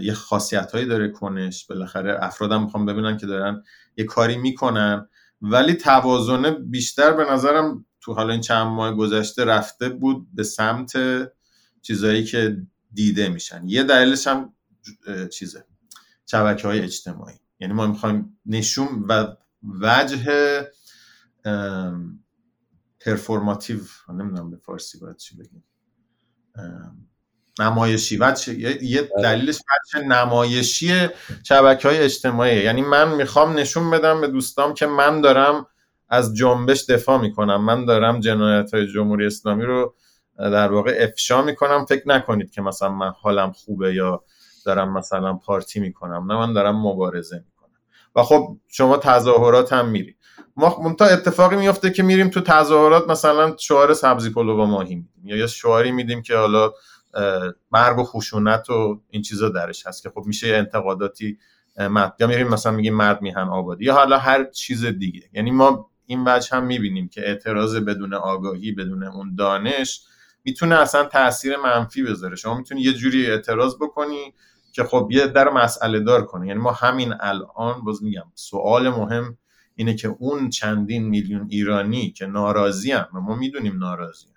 [0.02, 1.66] یه خاصیت هایی داره کنش.
[1.66, 3.64] بالاخره افرادم می‌خوام ببینن که دارن
[3.98, 5.08] یه کاری می‌کنن.
[5.46, 10.94] ولی توازنه بیشتر به نظرم تو حالا این چند ماه گذشته رفته بود به سمت
[11.82, 12.62] چیزایی که
[12.94, 13.64] دیده میشن.
[13.68, 14.54] یه دلیلش هم
[15.32, 15.66] چیزه
[16.26, 17.36] شبکه های اجتماعی.
[17.60, 19.36] یعنی ما می‌خوایم نشون و
[19.82, 20.26] وجه
[23.00, 23.80] پرفورماتیو
[24.10, 25.64] نمی‌دونم به فارسی باید چی بگیم.
[27.60, 28.18] نمایشی.
[28.18, 29.24] وجه یه بله.
[29.24, 31.10] دلیلش وجه نمایشی
[31.44, 32.64] شبکه های اجتماعی.
[32.64, 35.66] یعنی من می‌خوام نشون بدم به دوستام که من دارم
[36.10, 37.66] از جنبش دفاع می‌کنم.
[37.66, 39.96] من دارم جنایت های جمهوری اسلامی رو
[40.38, 41.86] در واقع افشا می‌کنم.
[41.86, 44.24] فکر نکنید که مثلا من حالم خوبه یا
[44.66, 46.32] دارم مثلا پارتی می‌کنم.
[46.32, 47.80] نه من دارم مبارزه می‌کنم.
[48.16, 50.16] و خب شما تظاهرات هم میری
[50.56, 55.22] ما تا اتفاقی میفته که میریم تو تظاهرات مثلا شعار سبزی پلو با ماهی میدیم
[55.24, 56.72] یا یه شعاری میدیم که حالا
[57.72, 61.38] مرگ و خشونت و این چیزا درش هست که خب میشه انتقاداتی
[62.20, 65.30] یا میریم مثلا میگیم مرد میهن آبادی یا حالا هر چیز دیگه.
[65.34, 70.02] یعنی ما این وجه هم می‌بینیم که اعتراض بدون آگاهی بدون اون دانش
[70.44, 72.36] می‌تونه اصلا تاثیر منفی بذاره.
[72.36, 74.34] شما می‌تونی یه جوری اعتراض بکنی
[74.72, 79.38] که خب یه در مسئله دار کنه یعنی ما همین الان باز میگم سوال مهم
[79.76, 84.28] اینه که اون چندین میلیون ایرانی که ناراضی هم ما می‌دونیم ناراضی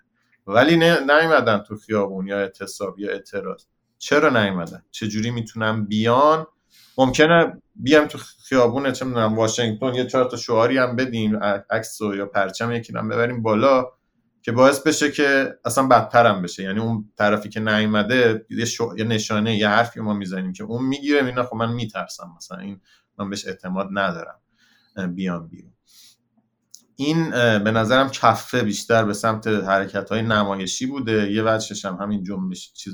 [0.47, 3.63] ولی نیومدن تو خیابون یا اعتصاب یا اعتراض.
[3.97, 6.47] چرا نیومدن؟ چجوری می‌تونن بیان؟
[6.97, 11.37] ممکنه بیام تو خیابون چه می‌دونم واشنگتن یه چهار تا شعاری هم بدیم
[11.69, 13.85] عکس یا پرچم یکی هم ببریم بالا
[14.41, 16.63] که باعث بشه که اصلا بدترم بشه.
[16.63, 18.65] یعنی اون طرفی که نیومده یه,
[18.97, 22.81] یه نشانه یه حرفی ما می‌زنیم که اون می‌گیره اینا خب من میترسم مثلا این
[23.17, 24.39] من بهش اعتماد ندارم
[25.15, 25.73] بیام بیرون.
[26.99, 27.29] این
[27.59, 31.31] به نظرم کفه بیشتر به سمت حرکت های نمایشی بوده.
[31.31, 32.93] یه وجهش هم همین جنبش چیز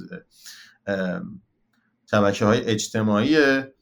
[2.11, 3.73] شبکه های اجتماعیه.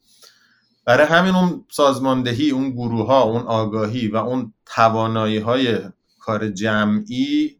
[0.84, 5.78] برای همین اون سازماندهی اون گروه ها اون آگاهی و اون توانایی های
[6.18, 7.58] کار جمعی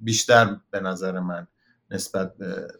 [0.00, 1.46] بیشتر به نظر من
[1.90, 2.32] نسبت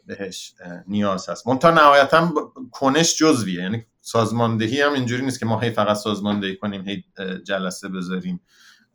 [0.07, 0.55] بهش
[0.87, 1.49] نیاز هست.
[1.49, 2.33] منتها نهایتا
[2.71, 3.62] کنش جزویه.
[3.62, 7.05] یعنی سازماندهی هم اینجوری نیست که ما هی فقط سازماندهی کنیم هی
[7.45, 8.40] جلسه بذاریم.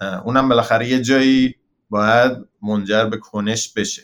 [0.01, 1.55] اونم بالاخره یه جایی
[1.89, 4.01] باید منجر به کنش بشه.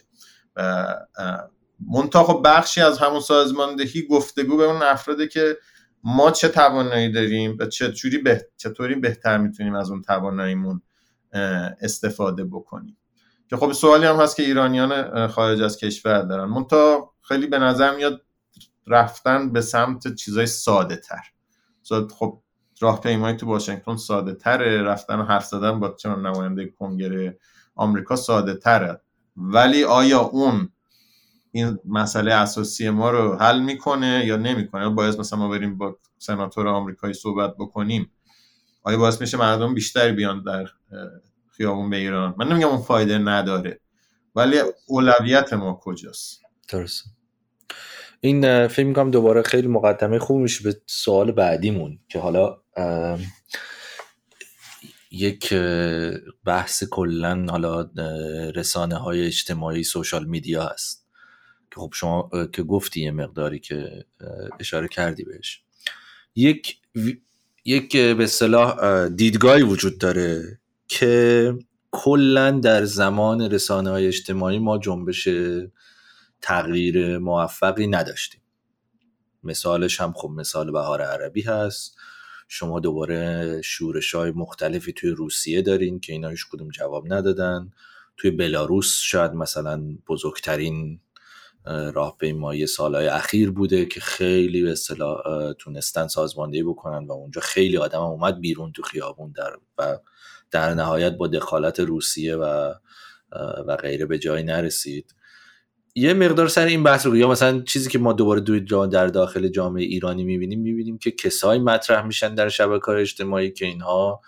[1.91, 5.57] منتها خب بخشی از همون سازماندهی گفتگو به اون افراده که
[6.03, 8.47] ما چه توانایی داریم و چطوری به...
[8.57, 10.81] چطوری بهتر می‌تونیم از اون تواناییمون
[11.81, 12.97] استفاده بکنیم.
[13.49, 16.45] که خب سوالی هم هست که ایرانیان خارج از کشور دارن.
[16.45, 18.21] منتها خیلی به نظر میاد
[18.87, 21.21] رفتن به سمت چیزای ساده تر
[22.19, 22.42] خب
[22.83, 27.39] راهپیمایی تو واشنگتن ساده تره رفتن و حرف زدن با چه نماینده کنگره
[27.75, 29.01] آمریکا ساده تره
[29.37, 30.69] ولی آیا اون
[31.51, 36.67] این مسئله اساسی ما رو حل می‌کنه یا نمی‌کنه؟ باید مثلا ما بریم با سناتور
[36.67, 38.11] آمریکایی صحبت بکنیم؟
[38.83, 40.67] آیا باعث میشه مردم بیشتری بیان در
[41.49, 43.79] خیابون به ایران؟ من نمیگم اون فایده نداره.
[44.35, 47.03] ولی اولویت ما کجاست؟ درست
[48.23, 52.57] این فیلم می‌کنم دوباره خیلی مقدمه خوب میشه به سوال بعدیمون که حالا
[55.11, 55.53] یک
[56.45, 57.89] بحث کلا حالا
[58.55, 61.07] رسانه های اجتماعی سوشال میدیا هست.
[61.71, 64.05] که خب شما که گفتی یه مقداری که
[64.59, 65.61] اشاره کردی بهش.
[66.35, 66.77] یک
[67.65, 71.53] یک به صلاح دیدگاهی وجود داره که
[71.91, 75.27] کلا در زمان رسانه های اجتماعی ما جنبش
[76.43, 78.41] تغییر موفقی نداشتیم.
[79.43, 81.97] مثالش هم خب مثال بهار عربی هست.
[82.47, 87.71] شما دوباره شورش های مختلفی توی روسیه دارین که اینا هیچ کدوم جواب ندادن.
[88.17, 90.99] توی بلاروس شاید مثلا بزرگترین
[91.65, 95.17] راهپیمایی سالهای اخیر بوده که خیلی به اصطلاح
[95.53, 99.99] تونستن سازماندهی بکنن و اونجا خیلی آدم اومد بیرون تو خیابون در و
[100.51, 102.73] در نهایت با دخالت روسیه و
[103.67, 105.15] و غیره به جای نرسید.
[105.95, 109.47] یه مقدار سر این بحث رو یا مثلا چیزی که ما دوباره دوی در داخل
[109.47, 114.21] جامعه ایرانی می‌بینیم می‌بینیم که کسایی مطرح میشن در شبکه اجتماعی که اینها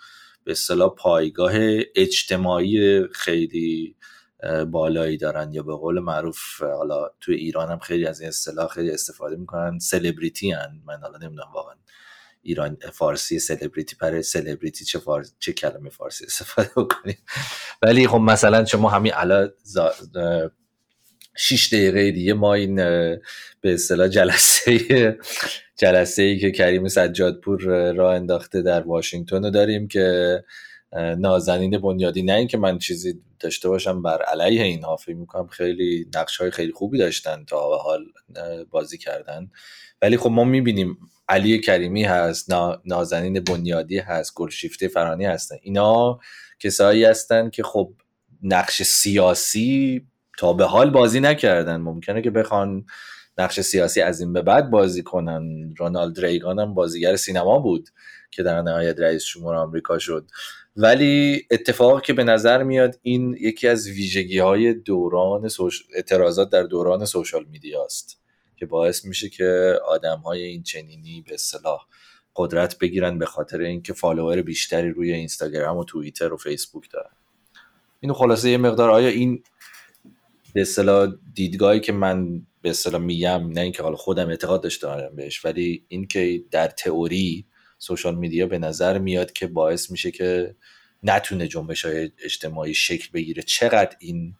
[0.44, 1.52] به اصطلاح پایگاه
[1.94, 3.96] اجتماعی خیلی
[4.70, 8.90] بالایی دارن یا به قول معروف حالا توی ایران هم خیلی از این اصطلاح خیلی
[8.90, 11.74] استفاده می‌کنن سلبریتی هن من حالا نمی‌دونم واقعا
[12.42, 15.00] ایران فارسی سلبریتی پر سلبریتی چه
[15.38, 17.18] چه کلمه فارسی استفاده بکنیم.
[17.82, 19.52] ولی خب مثلا شما همین الان
[21.36, 21.42] زا...
[21.42, 22.76] شیش دقیقه دیگه ما این
[23.60, 25.18] به اصطلاح جلسه
[25.76, 30.44] جلسه ای که کریم سجادپور راه انداخته در واشنگتن رو داریم که
[31.18, 36.36] نازنین بنیادی نه اینکه من چیزی داشته باشم بر علیه اینها فکر می‌کنم خیلی نقش
[36.36, 38.04] های خیلی خوبی داشتن تا به حال
[38.70, 39.50] بازی کردن.
[40.02, 42.52] ولی خب ما می‌بینیم علی کریمی هست
[42.84, 45.56] نازنین بنیادی هست گلشیفته فرانی هستن.
[45.62, 46.20] اینا
[46.60, 47.92] کسایی هستن که خب
[48.42, 51.76] نقش سیاسی تا به حال بازی نکردن.
[51.76, 52.86] ممکنه که بخوان
[53.38, 55.74] نقش سیاسی از این به بعد بازی کنن.
[55.78, 57.88] رونالد ریگان هم بازیگر سینما بود
[58.30, 60.26] که در نهایت رئیس جمهور آمریکا شد.
[60.76, 65.50] ولی اتفاقی که به نظر میاد این یکی از ویژگی های دوران
[65.94, 68.20] اعتراضات در دوران سوشال میدیا است
[68.56, 71.86] که باعث میشه که آدم های این چنینی به صلاح
[72.36, 77.10] قدرت بگیرن به خاطر اینکه فالوور بیشتری روی اینستاگرام و توییتر و فیسبوک دارن.
[78.00, 79.42] اینو خلاصه یه مقدار آیا این
[80.56, 85.16] به اصطلاح دیدگاهی که من به اصطلاح میگم نه اینکه حالا خودم اعتقاد داشته باشم
[85.16, 87.46] بهش ولی اینکه در تئوری
[87.78, 90.56] social media به نظر میاد که باعث میشه که
[91.02, 93.42] نتونه جنبش های اجتماعی شکل بگیره.
[93.42, 94.34] چقدر این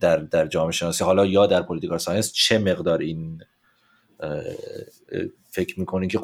[0.00, 3.42] در در جامعه شناسی حالا یا در political science چه مقدار این
[5.50, 6.18] فکر می‌کنین که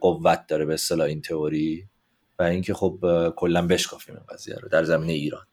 [0.00, 1.84] قوت داره به اصطلاح این تئوری؟
[2.38, 2.98] و اینکه خب
[3.36, 5.46] کلا بشکافیم این قضیه رو در زمینه ایران.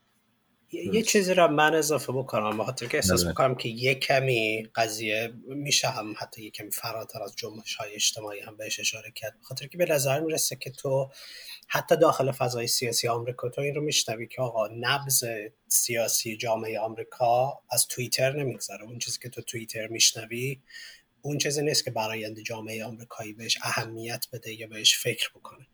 [0.71, 5.87] یه چیزی را من اضافه بکنم به که احساس می‌کنم که یه کمی قضیه میشه
[5.87, 9.37] هم حتی یه کمی فراتر از جنبش های اجتماعی هم بهش اشاره کرد.
[9.41, 11.11] خاطر که به نظر می‌رسه که تو
[11.67, 15.23] حتی داخل فضای سیاسی آمریکا تو این رو میشنوی که آقا نبز
[15.67, 18.83] سیاسی جامعه آمریکا از توییتر نمیگذره.
[18.83, 20.61] اون چیزی که تو توییتر میشنوی
[21.21, 25.67] اون چیزی نیست که برای جامعه آمریکایی بهش اهمیت بده یا بهش فکر بکنه.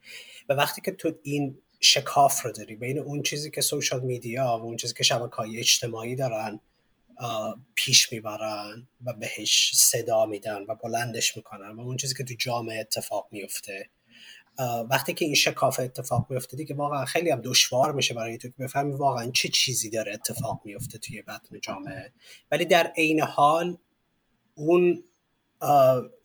[0.50, 4.64] و وقتی که تو این شکاف رو داری بین اون چیزی که سوشال میدیا و
[4.64, 6.60] اون چیزی که شبکه های اجتماعی دارن
[7.76, 12.80] پیش می‌برن و بهش صدا میدن و بلندش می‌کنن و اون چیزی که تو جامعه
[12.80, 13.90] اتفاق میفته
[14.90, 18.56] وقتی که این شکاف اتفاق میفته دیگه واقعا خیلی هم دشوار میشه برای تو که
[18.60, 22.14] بفهمی واقعا چه چیزی داره اتفاق میفته توی بطن جامعه.
[22.52, 23.78] ولی در عین حال
[24.56, 25.04] اون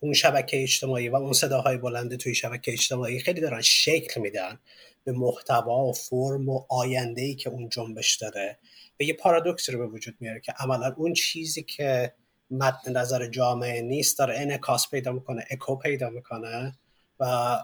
[0.01, 4.61] اون شبکه اجتماعی و اون صداهای بلنده توی شبکه اجتماعی خیلی دارن شکل میدن.
[5.09, 8.59] به محتوا و فرم و آینده ای که اون جنبش داره
[8.97, 12.15] به یه پارادوکس رو به وجود میاره که عملا اون چیزی که
[12.51, 16.79] مد نظر جامعه نیست داره انعکاس پیدا می‌کنه اکو پیدا می‌کنه
[17.21, 17.57] و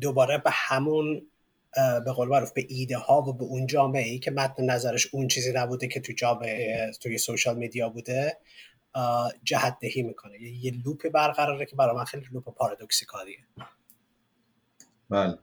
[0.00, 1.26] دوباره به همون
[2.04, 5.28] به قول معروف به ایده ها و به اون جامعه ای که مد نظرش اون
[5.28, 8.38] چیزی نبوده که تو جامعه توی سوشال میدیا بوده
[9.44, 10.42] جهت دهی می‌کنه.
[10.42, 13.38] یه لوپ برقراره که برای من خیلی لوپ پارادوکسیکالیه.
[15.10, 15.38] بله.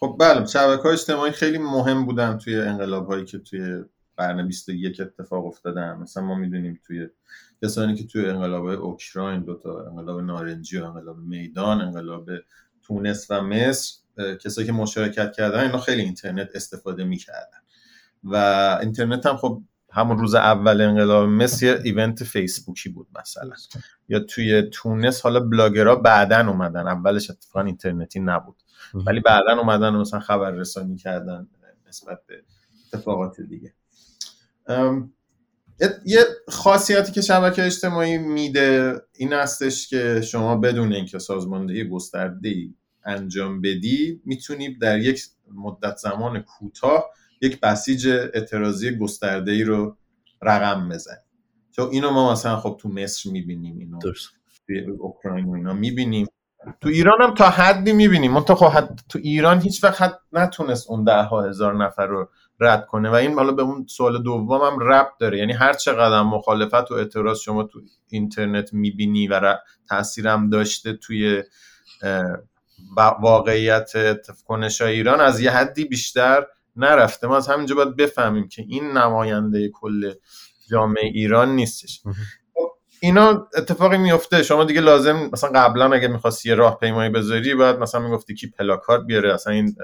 [0.00, 3.84] خب بله شبکه های اجتماعی خیلی مهم بودن توی انقلاب هایی که توی
[4.16, 5.98] قرن 21 اتفاق افتادن.
[5.98, 7.08] مثلا ما می‌دونیم توی
[7.62, 12.30] کسانی که توی انقلاب های اوکراین دوتا انقلاب نارنجی و انقلاب میدان انقلاب
[12.82, 13.94] تونس و مصر
[14.44, 17.58] کسایی که مشارکت کردن اینا خیلی اینترنت استفاده می‌کردن.
[18.24, 18.36] و
[18.80, 23.54] اینترنت هم خب همون روز اول انقلاب مصر یه ایونت فیسبوکی بود مثلا.
[24.08, 26.86] یا توی تونس حالا بلاگرها بعدا اومدن.
[26.86, 28.56] اولش اتفاقا اینترنتی نبود.
[28.94, 31.48] ولی بعدا اومدن و مثلا خبر رسانی کردن
[31.88, 32.42] نسبت به
[32.92, 33.74] اتفاقات دیگه.
[36.04, 42.54] یه خاصیتی که شبکه اجتماعی میده این هستش که شما بدون اینکه سازماندهی گسترده
[43.04, 45.22] انجام بدی می‌تونی در یک
[45.54, 47.10] مدت زمان کوتاه
[47.42, 49.96] یک بسیج اعتراضی گسترده ای رو
[50.42, 51.16] رقم بزنی.
[51.76, 53.98] تو اینو ما مثلا خب تو مصر می‌بینیم اینو.
[54.66, 56.26] توی اوکراین و اینا می‌بینیم.
[56.80, 58.32] تو ایران هم تا حدی می‌بینیم.
[58.32, 63.10] من خب تو ایران هیچ وقت نتونست اون ده ها هزار نفر رو رد کنه
[63.10, 65.38] و این حالا به اون سوال دوم هم رب داره.
[65.38, 69.58] یعنی هر چقدر مخالفت و اعتراض شما تو اینترنت می‌بینی و
[69.88, 71.42] تاثیرم داشته توی
[73.20, 73.92] واقعیت
[74.46, 76.46] کنش ایران از یه حدی بیشتر
[76.78, 80.12] نرفته ما از همینجا باید بفهمیم که این نماینده کل
[80.70, 82.02] جامعه ایران نیستش.
[83.00, 84.42] اینا اتفاقی میفته.
[84.42, 88.46] شما دیگه لازم مثلا قبلا اگه می‌خواستی یه راه پیمایی بذاری باید مثلا می‌گفتی کی
[88.46, 89.76] پلاکارد بیاره اصلا این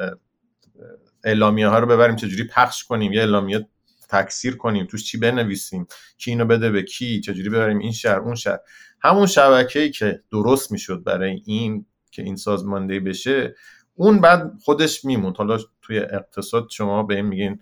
[1.25, 3.69] اعلامیه ها رو ببریم چجوری پخش کنیم یه اعلامیه
[4.09, 5.87] تکثیر کنیم توش چی بنویسیم
[6.19, 8.59] کی اینو بده به کی چجوری ببریم این شهر اون شهر.
[9.03, 13.55] همون شبکه‌ای که درست می‌شد برای این که این سازماندهی بشه
[13.95, 15.37] اون بعد خودش میموند.
[15.37, 17.61] حالا توی اقتصاد شما به این میگین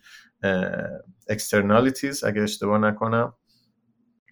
[1.32, 3.32] externalities اگه اشتباه نکنم.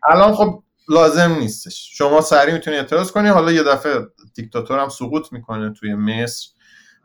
[0.09, 1.91] الان خب لازم نیستش.
[1.93, 3.29] شما سریع می‌تونی اعتراض کنی.
[3.29, 6.49] حالا یه دفعه دیکتاتور هم سقوط می‌کنه توی مصر.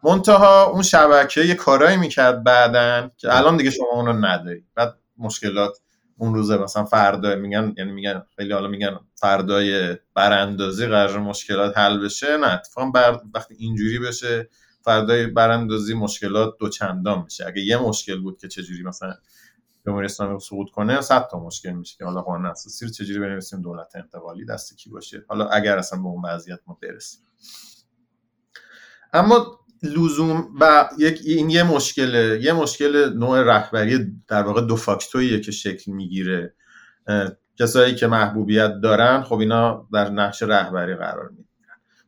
[0.04, 4.64] منتها اون شبکه یه کارایی می‌کرد بعدن که الان دیگه شما اونو نداری.
[4.76, 5.78] بعد مشکلات
[6.18, 12.00] اون روزه مثلا فردا میگن یعنی میگن خیلی حالا میگن فردای براندازی قرار مشکلات حل
[12.00, 12.38] بشه.
[12.38, 13.20] نه اتفاقا.
[13.34, 14.50] وقتی اینجوری بشه
[14.86, 17.48] فردای براندازی مشکلات دو چندان میشه.
[17.48, 19.14] اگه یه مشکل بود که چجوری مثلا
[19.86, 23.62] جمهوری اسلامی سقوط کنه صد تا مشکل میشه که حالا قانون اساسی رو چجوری بنویسیم
[23.62, 27.22] دولت انتقالی دست کی باشه؟ حالا اگر اصلا به اون وضعیت ما برسیم.
[29.14, 32.40] اما لزوم و یک این یه مشکله.
[32.44, 36.56] یه مشکل نوع رهبری در واقع دو فاکتوریه که شکل می‌گیره.
[37.60, 41.55] کسایی که محبوبیت دارن خب اینا در نقش رهبری قرار می‌گیرن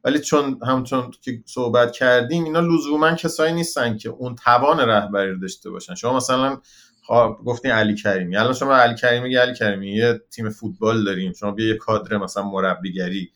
[0.08, 5.39] ولی چون همچون که صحبت کردیم اینا لزوما کسایی نیستن که اون توان رهبری رو
[5.39, 5.95] داشته باشن.
[5.95, 6.62] شما مثلا
[7.45, 8.38] گفتین علی کریمی.
[8.38, 11.34] الان شما علی کریمی علی کریمی یه تیم فوتبال داریم.
[11.34, 13.32] شما بیا یه کادر مثلا مربیگری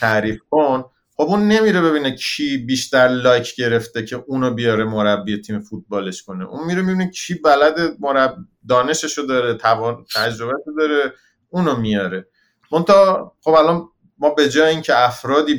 [0.00, 0.84] تعریف کن.
[1.16, 6.44] خب اون نمیره ببینه کی بیشتر لایک گرفته که اونو بیاره مربی تیم فوتبالش کنه.
[6.44, 8.36] اون میره ببینه کی بلد مربی
[8.68, 11.12] دانششو داره توان تجربهشو داره
[11.48, 12.28] اونو میاره.
[12.72, 15.54] منتها خب الان ما به جای اینکه افرادی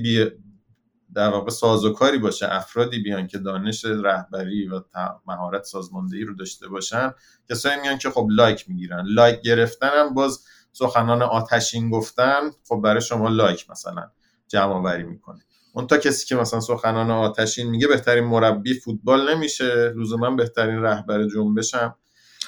[1.18, 4.82] در واقع سازوکاری باشه افرادی بیان که دانش رهبری و
[5.28, 7.13] مهارت سازماندهی رو داشته باشن
[7.49, 9.05] کسایی میان که خب like می‌گیرن.
[9.07, 10.39] like گرفتن هم باز
[10.74, 14.09] سخنان آتشین گفتن خب برای شما like مثلا
[14.47, 15.39] جمع آوری می‌کنه.
[15.74, 21.28] اون تا کسی که مثلا سخنان آتشین میگه بهترین مربی فوتبال نمیشه لزوما بهترین رهبر
[21.28, 21.95] جنبشم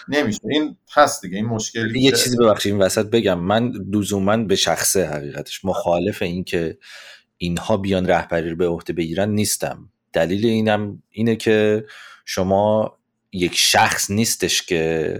[0.07, 0.39] نمیشه.
[0.49, 3.39] این هست دیگه این مشکلی یه چیزی ببخشید این وسط بگم.
[3.39, 5.65] من لزوما به شخصه حقیقتش.
[5.65, 6.77] مخالف این که
[7.41, 9.89] اینها بیان رهبری رو به عهده بگیرن نیستم.
[10.13, 11.85] دلیل اینم اینه که
[12.25, 12.97] شما
[13.31, 15.13] یک شخص نیستش که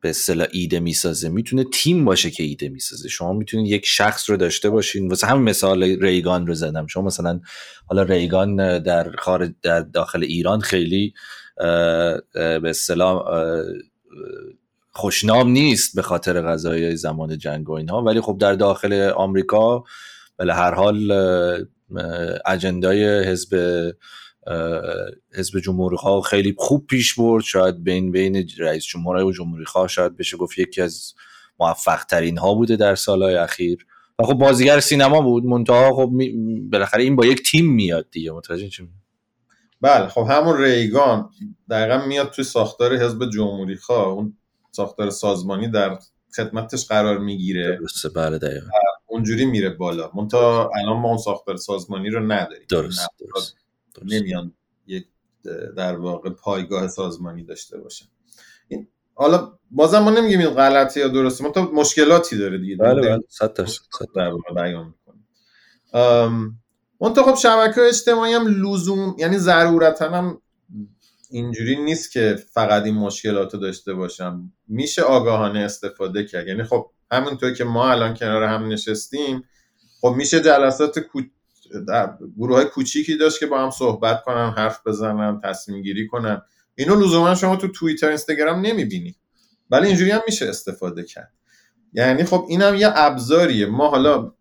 [0.00, 1.28] به اصطلاح ایده می‌سازه.
[1.28, 3.08] می‌تونه تیم باشه که ایده می‌سازه.
[3.08, 5.08] شما می‌تونید یک شخص رو داشته باشین.
[5.08, 6.86] واسه همین مثال ریگان رو زدم.
[6.86, 7.40] شما مثلا
[7.86, 11.14] حالا ریگان در خارج در داخل ایران خیلی
[11.56, 13.24] به اصطلاح
[14.92, 18.02] خوشنام نیست به خاطر غذای زمان جنگ و اینها.
[18.02, 19.84] ولی خب در داخل آمریکا
[20.38, 21.12] ولی هر حال
[22.46, 23.56] اجندای حزب
[25.34, 27.44] حزب جمهوری خواه خیلی خوب پیش برد.
[27.44, 31.14] شاید بین بین رئیس جمهور و جمهوری خواه شاید بشه گفت یکی از
[31.60, 33.86] موفق ترین ها بوده در سالهای اخیر.
[34.18, 36.10] و خب بازیگر سینما بود منتها خب
[36.72, 38.32] بالاخره این با یک تیم میاد دیگه.
[38.32, 38.88] متوجه چی
[39.80, 41.30] بله خب همون ریگان
[41.70, 44.36] دقیقا میاد توی ساختار حزب جمهوری خواه اون
[44.70, 45.98] ساختار سازمانی در
[46.36, 47.78] خدمتش قرار می‌گیره.
[47.80, 48.66] درسته بله دقیقا.
[49.06, 50.10] اونجوری میره بالا.
[50.14, 52.66] منتها الان ما اون ساختار سازمانی رو نداریم.
[52.68, 53.56] درست, درست.
[54.04, 54.52] نمیان
[54.86, 55.06] یک
[55.76, 58.06] در واقع پایگاه سازمانی داشته باشن.
[58.68, 61.44] این حالا بازم ما نمیگیم این غلطه یا درسته.
[61.44, 62.76] ما تا مشکلاتی داره دیگه.
[62.76, 63.22] بله بله.
[63.28, 63.56] صد
[64.14, 65.26] در واقع بیان می‌کنیم
[67.00, 70.42] منتها خب شبکه اجتماعی هم لزوم یعنی ضرورتا هم
[71.30, 74.52] اینجوری نیست که فقط این مشکلات رو داشته باشم.
[74.68, 76.48] میشه آگاهانه استفاده کرد.
[76.48, 79.44] یعنی خب همونطور که ما الان کنار هم نشستیم
[80.00, 80.98] خب میشه جلسات
[82.36, 86.42] گروه های کوچیکی داشت که با هم صحبت کنن حرف بزنن تصمیم گیری کنن.
[86.74, 89.16] اینو لزوما شما تو توییتر اینستاگرام نمی‌بینی.
[89.70, 91.32] ولی اینجوری هم میشه استفاده کرد.
[91.92, 93.66] یعنی خب اینم یه ابزاریه.
[93.66, 94.32] ما حالا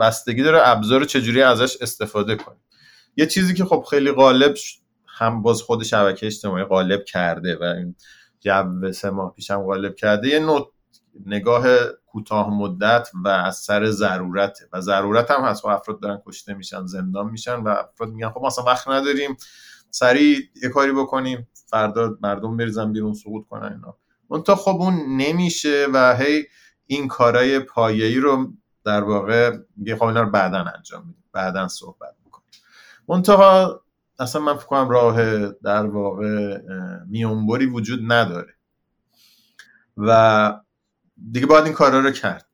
[0.00, 2.60] بستگی داره ابزار چجوری ازش استفاده کنیم.
[3.16, 4.54] یه چیزی که خب خیلی غالب
[5.06, 7.94] هم باز خود شبکه اجتماعی غالب کرده و این
[8.40, 10.72] جو سه ماه پیش هم غالب کرده یه نوع
[11.26, 11.66] نگاه
[12.12, 14.68] کوتاه مدت و از سر ضرورته.
[14.72, 15.64] و ضرورت هم هست.
[15.64, 19.36] و افراد دارن کشته میشن زندان میشن و افراد میگن خب اصلا وقت نداریم.
[19.90, 21.48] سریع یه کاری بکنیم.
[21.66, 23.96] فردا مردم بریزن بیرون سقوط کنن اینا.
[24.30, 26.44] منتها خب اون نمیشه و هی
[26.86, 28.52] این کارای پایه‌ای رو
[28.84, 31.24] در واقع میگه خب اینا رو بعدا انجام میدیم.
[31.32, 32.48] بعدا صحبت می‌کنیم.
[33.08, 33.80] منتها
[34.18, 36.58] اصلا من فکر کنم راه در واقع
[37.08, 38.54] میونبری وجود نداره.
[39.96, 40.60] و
[41.30, 42.46] دیگه باید این کارا رو کرد.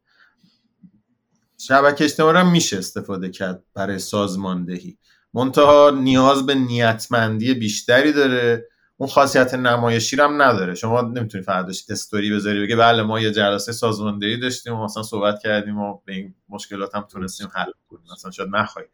[1.58, 4.98] شبکه اجتماعی هم میشه استفاده کرد برای سازماندهی.
[5.34, 8.68] منتها نیاز به نیتمندی بیشتری داره.
[8.96, 10.74] اون خاصیت نمایشی هم نداره.
[10.74, 15.42] شما نمی‌تونی فرداش استوری بذاری بگه بله ما یه جلسه سازماندهی داشتیم و مثلا صحبت
[15.42, 18.04] کردیم و به این مشکلات هم تونستیم حل کنیم.
[18.12, 18.84] مثلا شاید نخوای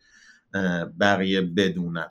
[1.00, 2.10] بقیه بدونن.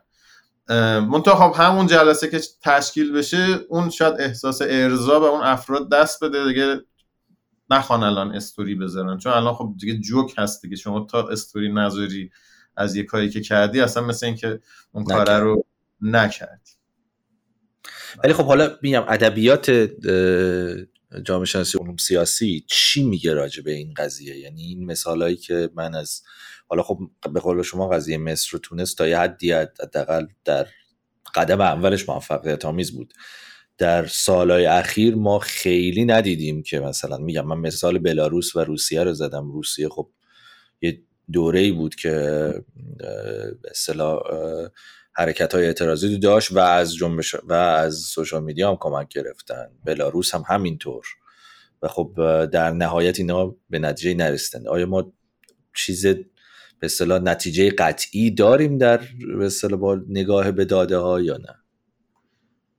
[1.00, 6.24] منتها خب همون جلسه که تشکیل بشه اون شاید احساس ارضا به اون افراد دست
[6.24, 6.44] بده.
[6.48, 6.80] دیگه
[7.70, 9.18] نخوان الان استوری بذارن.
[9.18, 10.76] چون الان خب دیگه جوک هست دیگه.
[10.76, 12.30] شما تا استوری نذاری
[12.76, 14.60] از یه کاری که کردی اصلا مثل اینکه
[14.92, 15.66] اون کار رو
[16.00, 16.72] نکردی.
[18.24, 19.70] ولی خب حالا میگم ادبیات
[21.24, 25.94] جامعه شناسی علوم سیاسی چی میگه راجع به این قضیه؟ یعنی این مثالایی که من
[25.94, 26.22] از
[26.68, 26.98] حالا خب
[27.32, 30.66] به قول شما قضیه مصر و تونس تا یه حدی حداقل در
[31.34, 33.14] قدم اولش موفقیت آمیز بود.
[33.78, 39.14] در سالهای اخیر ما خیلی ندیدیم که مثلا میگم من مثال بلاروس و روسیه رو
[39.14, 39.52] زدم.
[39.52, 40.10] روسیه خب
[40.82, 41.02] یه
[41.32, 42.54] دوره ای بود که
[43.70, 44.20] اصطلاح
[45.12, 49.66] حرکت های اعتراضی داشت و از جنبش و از سوشال میدیا هم کمک گرفتن.
[49.84, 51.04] بلاروس هم همینطور.
[51.82, 52.12] و خب
[52.52, 54.66] در نهایت اینا به نتیجه نرسیدن.
[54.68, 55.12] آیا ما
[55.76, 56.24] چیز به
[56.82, 59.00] اصطلاح نتیجه قطعی داریم در
[59.38, 61.63] به اصطلاح نگاه به داده ها یا نه؟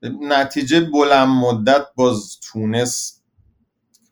[0.04, 3.24] نتیجه بلند مدت باز تونست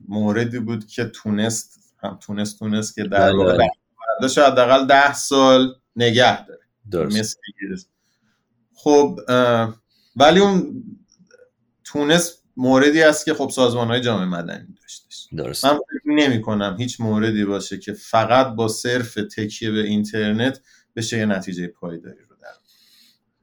[0.08, 3.68] موردی بود که تونست هم تونست تونست که در واقع
[4.30, 6.60] شاید حداقل ده سال نگه داره.
[6.92, 7.40] درست.
[8.74, 9.20] خب
[10.16, 10.84] ولی اون
[11.84, 15.28] تونست موردی است که خب سازمان های جامعه مدنی داشتش.
[15.38, 15.66] درست.
[15.66, 20.62] من نمی کنم هیچ موردی باشه که فقط با صرف تکیه به اینترنت
[20.96, 22.56] بشه یه نتیجه پایداری رو در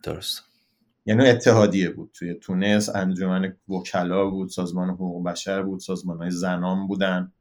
[0.02, 0.42] درست.
[1.10, 6.86] یعنی اتحادیه بود توی تونس انجمن وکلا بود سازمان حقوق بشر بود سازمان های زنان
[6.86, 7.32] بودن.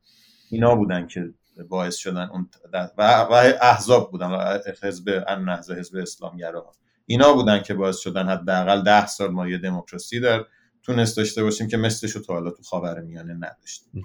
[0.49, 1.33] اینا بودن که
[1.69, 2.49] باعث شدن اون
[2.97, 6.71] و, و احزاب بودن حزب النهضه حزب اسلامگرا.
[7.05, 10.45] اینا بودن که باعث شدن حداقل ده سال ما یه دموکراسی در
[10.83, 14.03] تونست داشته باشیم که مثلش رو تا حالا تو خاور میانه نداشتیم.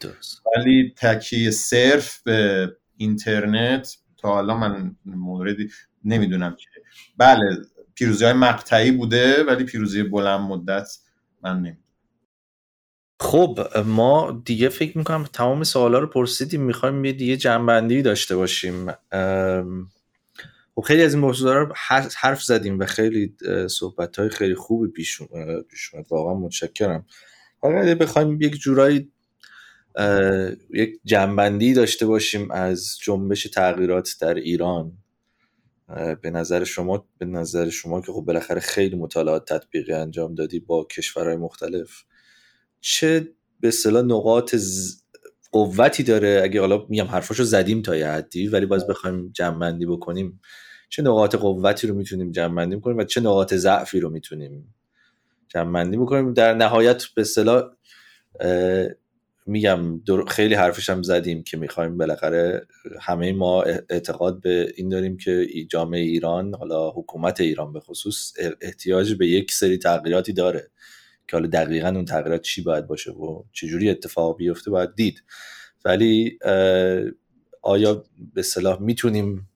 [0.56, 5.70] ولی تکیه صرف به اینترنت تا حالا من موردی
[6.04, 6.66] نمی‌دونم که
[7.18, 7.56] بله
[7.95, 10.99] پیروزی های مقطعی بوده ولی پیروزی بلند مدت
[11.42, 11.78] من نمی‌دونم.
[13.20, 18.92] خب ما دیگه فکر می‌کنم تمام سوالا رو پرسیدیم می‌خوایم یه دیگه جنبندی داشته باشیم.
[20.74, 21.72] خب خیلی از این موضوع رو
[22.16, 23.36] حرف زدیم و خیلی
[23.70, 25.64] صحبت های خیلی خوبی پیش اومد.
[26.11, 27.07] واقعا متشکرم.
[27.62, 29.12] اگر بخوایم یک جورایی
[30.70, 34.92] یک جنبندی داشته باشیم از جنبش تغییرات در ایران.
[36.22, 40.85] به نظر شما به نظر شما که خب بالاخره خیلی مطالعات تطبیقی انجام دادی با
[40.85, 42.05] کشورهای مختلف
[42.80, 43.28] چه
[43.61, 44.57] به اصطلاح نقاط
[45.53, 50.41] قوتی داره؟ اگه حالا میگم حرفاشو زدیم تا یه حدی ولی باز بخوایم جمع بکنیم
[50.89, 54.74] چه نقاط قوتی رو می‌تونیم جمع بندی کنیم و چه نقاط ضعفی رو می‌تونیم
[55.49, 57.62] جمع بندی بکنیم؟ در نهایت به اصطلاح
[59.47, 62.66] میگم خیلی حرفش هم زدیم که می‌خوایم بالاخره
[63.01, 69.14] همه ما اعتقاد به این داریم که جامعه ایران حالا حکومت ایران به خصوص احتیاج
[69.14, 70.70] به یک سری تغییراتی داره
[71.28, 75.22] که حالا دقیقا اون تغییرات چی باید باشه و چجوری اتفاق بیفته باید دید.
[75.84, 76.38] ولی
[77.62, 79.49] آیا به صلاح می‌تونیم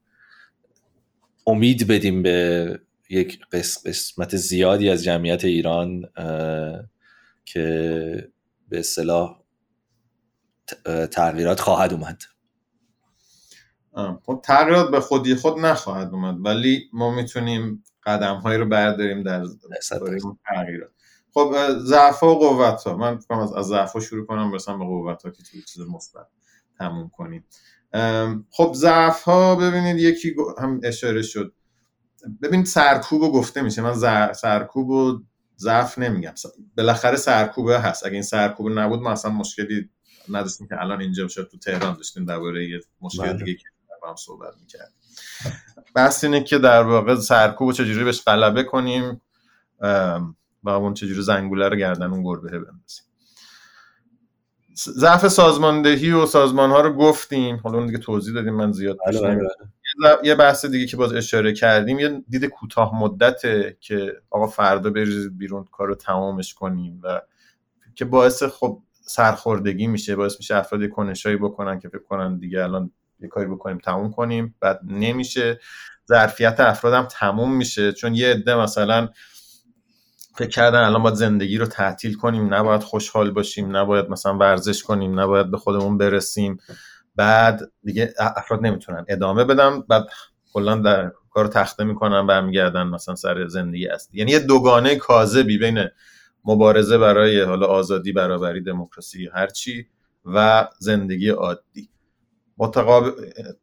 [1.47, 2.81] امید بدیم به
[3.11, 3.41] یک
[3.85, 6.05] قسمت زیادی از جمعیت ایران
[7.45, 8.29] که
[8.69, 9.48] به صلاح
[11.13, 12.23] تغییرات خواهد اومد.
[14.27, 19.45] خب تغییرات به خودی خود نخواهد اومد ولی ما می‌تونیم قدم هایی رو برداریم در
[20.45, 20.91] تغییرات.
[21.35, 25.23] خب ضعف و قوت ها من از از ضعف ها شروع کنم برسم به قوت
[25.23, 26.27] ها که توی چیز مثبت
[26.79, 27.45] تموم کنیم.
[28.51, 31.55] خب ضعف ها ببینید یکی هم اشاره شد.
[32.43, 33.83] ببینید سرکوب رو گفته میشه.
[33.83, 33.95] من
[34.33, 35.21] سرکوب و
[35.59, 36.35] ضعف نمیگم.
[36.77, 38.07] بالاخره سرکوبه هست.
[38.07, 39.91] اگه این سرکوب نبود ما اصلا مشکلی
[40.31, 43.45] نداشتیم که الان اینجا شد تو تهران داشتیم درباره یه مشکل بله.
[43.45, 43.65] دیگه که
[44.03, 44.93] با هم صحبت می‌کرد
[45.95, 49.21] بحث اینه که در واقع سرکوب چجوری بهش غلبه کنیم
[50.63, 53.05] و اون چجوری زنگوله رو گردن اون گربه بندازیم
[54.79, 59.21] ضعف سازماندهی و سازمان ها رو گفتیم حالا اون دیگه توضیح دادیم من زیاد بله
[59.21, 59.49] بله.
[60.23, 65.39] یه بحث دیگه که باز اشاره کردیم یه دید کوتاه مدته که آقا فردا بریزید
[65.39, 67.21] بیرون کار رو تمامش کنیم و
[67.95, 72.91] که باعث خب سرخوردگی میشه باعث میشه افراد کنشایی بکنن که فکر کنن دیگه الان
[73.21, 75.61] یه کاری بکنیم تموم کنیم بعد نمیشه.
[76.09, 77.93] ظرفیت افرادم تموم میشه.
[77.93, 79.09] چون یه عده مثلا
[80.35, 85.21] فکر کردن الان باید زندگی رو تعطیل کنیم نباید خوشحال باشیم نباید مثلا ورزش کنیم
[85.21, 86.59] نباید به خودمون برسیم.
[87.17, 90.07] بعد دیگه افراد نمی‌تونن ادامه بدم بعد
[90.53, 95.85] کلا در کار تخته می‌کنن برمیگردن مثلا سر زندگی است یعنی یه دوگانه کاذبی بین
[96.45, 99.87] مبارزه برای حالا آزادی برابری دموکراسی هرچی
[100.25, 101.91] و زندگی عادی.
[102.59, 103.11] متقابل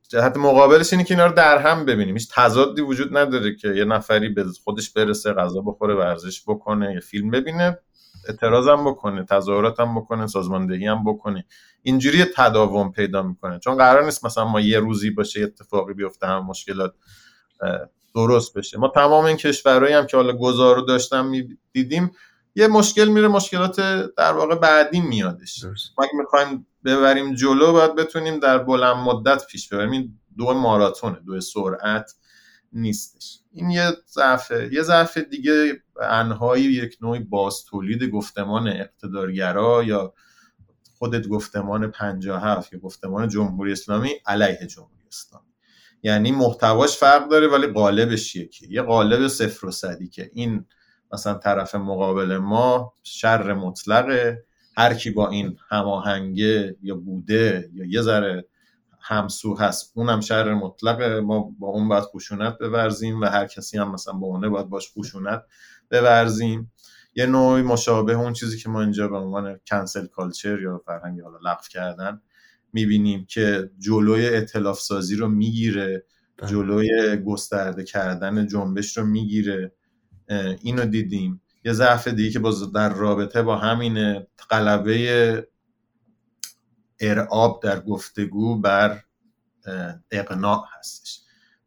[0.09, 2.15] جهت مقابلش اینه که اینا رو در هم ببینیم.
[2.15, 6.99] هیچ تضادی وجود نداره که یه نفری به خودش برسه غذا بخوره ورزش بکنه یه
[6.99, 7.80] فیلم ببینه
[8.28, 11.45] اعتراض هم بکنه تظاهرات هم بکنه سازماندهی هم بکنه.
[11.82, 13.59] اینجوری تداوم پیدا می‌کنه.
[13.59, 16.93] چون قرار نیست مثلا ما یه روزی باشه اتفاقی بیفته هم مشکلات
[18.15, 18.78] درست بشه.
[18.78, 21.32] ما تمام این کشورهایی هم که حالا گذارو داشتم
[21.71, 22.11] دیدیم
[22.55, 23.75] یه مشکل میره مشکلات
[24.17, 25.63] در واقع بعدی میادش.
[25.97, 29.91] ما اگه می‌خوایم ببریم جلو باید بتونیم در بلند مدت پیش ببریم.
[29.91, 32.11] این دو ماراتونه دو سرعت
[32.73, 33.39] نیستش.
[33.51, 34.69] این یه ضعفه.
[34.71, 40.13] یه ضعف دیگه انهایی یک نوعی باز تولید گفتمان اقتدارگرا یا
[40.97, 45.45] خودت گفتمان 57 یا گفتمان جمهوری اسلامی علیه جمهوری اسلامی.
[46.03, 50.65] یعنی محتواش فرق داره ولی قالبش یکی یه قالب صفر و صدی که این
[51.13, 54.45] مثلا طرف مقابل ما شر مطلقه.
[54.77, 58.45] هر کی با این هماهنگه یا بوده یا یه ذره
[59.01, 61.19] همسو هست اونم شر مطلقه.
[61.21, 64.91] ما با اون باید خشونت بورزیم و هر کسی هم مثلا با اونه باید باش
[64.97, 65.43] خشونت
[65.91, 66.71] بورزیم.
[67.15, 71.37] یه نوعی مشابه اون چیزی که ما اینجا به عنوان کنسل کالچر یا فرهنگ حالا
[71.51, 72.21] لغو کردن
[72.73, 76.05] می‌بینیم که جلوی اطلاف سازی رو می‌گیره
[76.37, 76.49] بله.
[76.49, 79.74] جلوی گسترده کردن جنبش رو می‌گیره.
[80.61, 81.41] اینو دیدیم.
[81.65, 85.47] یه ضعف دیگه که باز در رابطه با همین قلبه
[86.99, 89.01] ارعاب در گفتگو بر
[90.11, 91.21] اقناع هستش.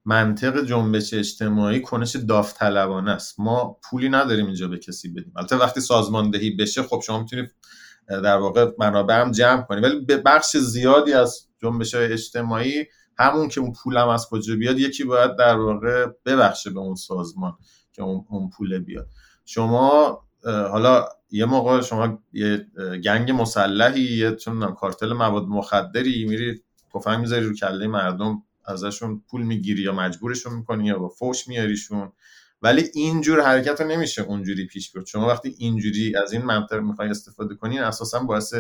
[0.04, 3.40] منطق جنبش اجتماعی کنش داوطلبانه است.
[3.40, 5.32] ما پولی نداریم اینجا به کسی بدیم.
[5.36, 7.54] البته وقتی سازماندهی بشه خب شما می‌تونید
[8.08, 12.86] در واقع منابع هم جمع کنید ولی به بخش زیادی از جنبش های اجتماعی
[13.18, 17.56] همون که اون پولم از کجا بیاد یکی باید در واقع ببخشه به اون سازمان.
[17.98, 19.08] که اون, پول بیاد.
[19.44, 22.66] شما حالا یه موقع شما یه
[23.04, 26.62] گنگ مسلحی یه چون کارتل مواد مخدری میری
[26.94, 32.12] تفنگ می‌ذاری رو کله مردم ازشون پول می‌گیری یا مجبورشون می‌کنی یا با فوش میاریشون.
[32.62, 37.08] ولی اینجور حرکت رو نمیشه اونجوری پیش برد شما وقتی اینجوری از این منطق می‌خوای
[37.08, 38.54] استفاده کنین اساسا باعث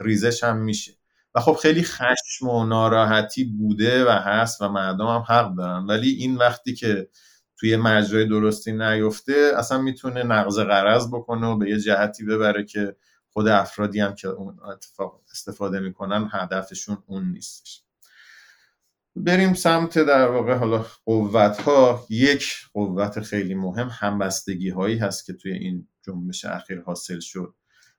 [0.00, 0.92] ریزش هم میشه.
[1.34, 5.86] و خب خیلی خشم و ناراحتی بوده و هست و مردم هم حق دارن.
[5.86, 7.08] ولی این وقتی که
[7.60, 12.96] توی مجرای درستی نیفته اصلا می‌تونه نقض قرض بکنه و به یه جهتی ببره که
[13.30, 17.82] خود افرادی هم که اون اتفاق استفاده می‌کنن هدفشون اون نیستش.
[19.16, 25.32] بریم سمت در واقع حالا قوت ها یک قوت خیلی مهم همبستگی هایی هست که
[25.32, 27.54] توی این جنبش اخیر حاصل شد.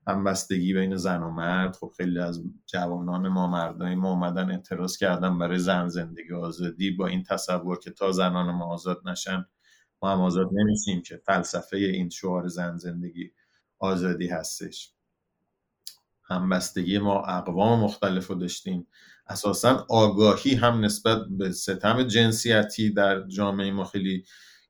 [0.09, 1.75] همبستگی بین زن و مرد.
[1.75, 6.91] خب خیلی از جوانان ما مردای ما اومدن اعتراض کردن برای زن زندگی آزادی.
[6.91, 9.45] با این تصور که تا زنان ما آزاد نشن
[10.01, 13.31] ما هم آزاد نمیشیم که فلسفه این شعار زن زندگی
[13.79, 14.93] آزادی هستش.
[16.23, 18.87] همبستگی ما اقوام مختلف رو داشتیم.
[19.27, 24.23] اساسا آگاهی هم نسبت به ستم جنسیتی در جامعه ما خیلی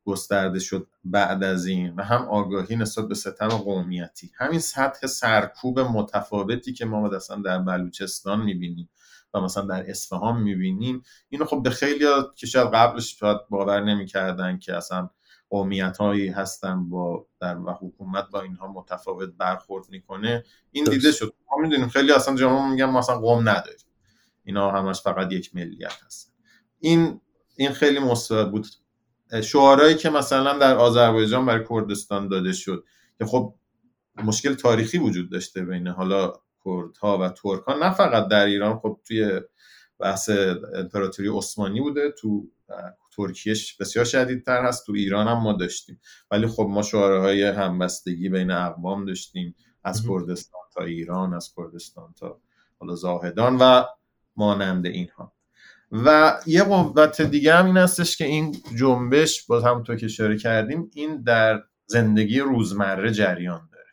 [0.09, 4.31] گسترده شد بعد از این و هم آگاهی نسبت به ستم قومیتی.
[4.37, 8.89] همین سطح سرکوب متفاوتی که ما مثلا در بلوچستان می‌بینیم
[9.33, 12.05] و مثلا در اصفهان می‌بینیم اینو خب به خیلی
[12.35, 15.09] که شاید قبلش شاید باور نمی‌کردن که اصلا
[15.49, 20.43] قومیت هایی هستن با در و حکومت با اینها متفاوت برخورد می‌کنه.
[20.71, 21.33] این دیده شد.
[21.51, 23.85] ما می‌دونیم خیلی اصلا جامعه میگن ما اصلا قوم نداریم.
[24.43, 26.33] اینا همش فقط یک ملیت هست
[26.79, 27.21] این
[27.55, 28.67] این خیلی مثبت بود.
[29.43, 32.83] شعارهایی که مثلا در آذربایجان برای کردستان داده شد
[33.17, 33.55] که خب
[34.23, 36.33] مشکل تاریخی وجود داشته بین حالا
[36.65, 39.41] کردها و ترکان نه فقط در ایران خب توی
[39.99, 40.29] بحث
[40.75, 42.47] امپراتوری عثمانی بوده تو
[43.17, 46.01] ترکیهش بسیار شدیدتر هست تو ایران هم ما داشتیم.
[46.31, 52.13] ولی خب ما شعاره های همبستگی بین اقوام داشتیم از کردستان تا ایران از کردستان
[52.19, 52.41] تا
[52.79, 53.83] حالا زاهدان و
[54.35, 55.33] مانند اینها.
[55.91, 60.91] و یه قوت دیگه هم این هستش که این جنبش باز همونطور که اشاره کردیم
[60.93, 63.85] این در زندگی روزمره جریان داره.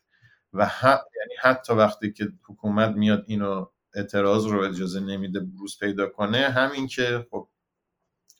[0.52, 6.38] و یعنی حتی وقتی که حکومت میاد اینو اعتراض رو اجازه نمیده بروز پیدا کنه
[6.38, 7.48] همین که خب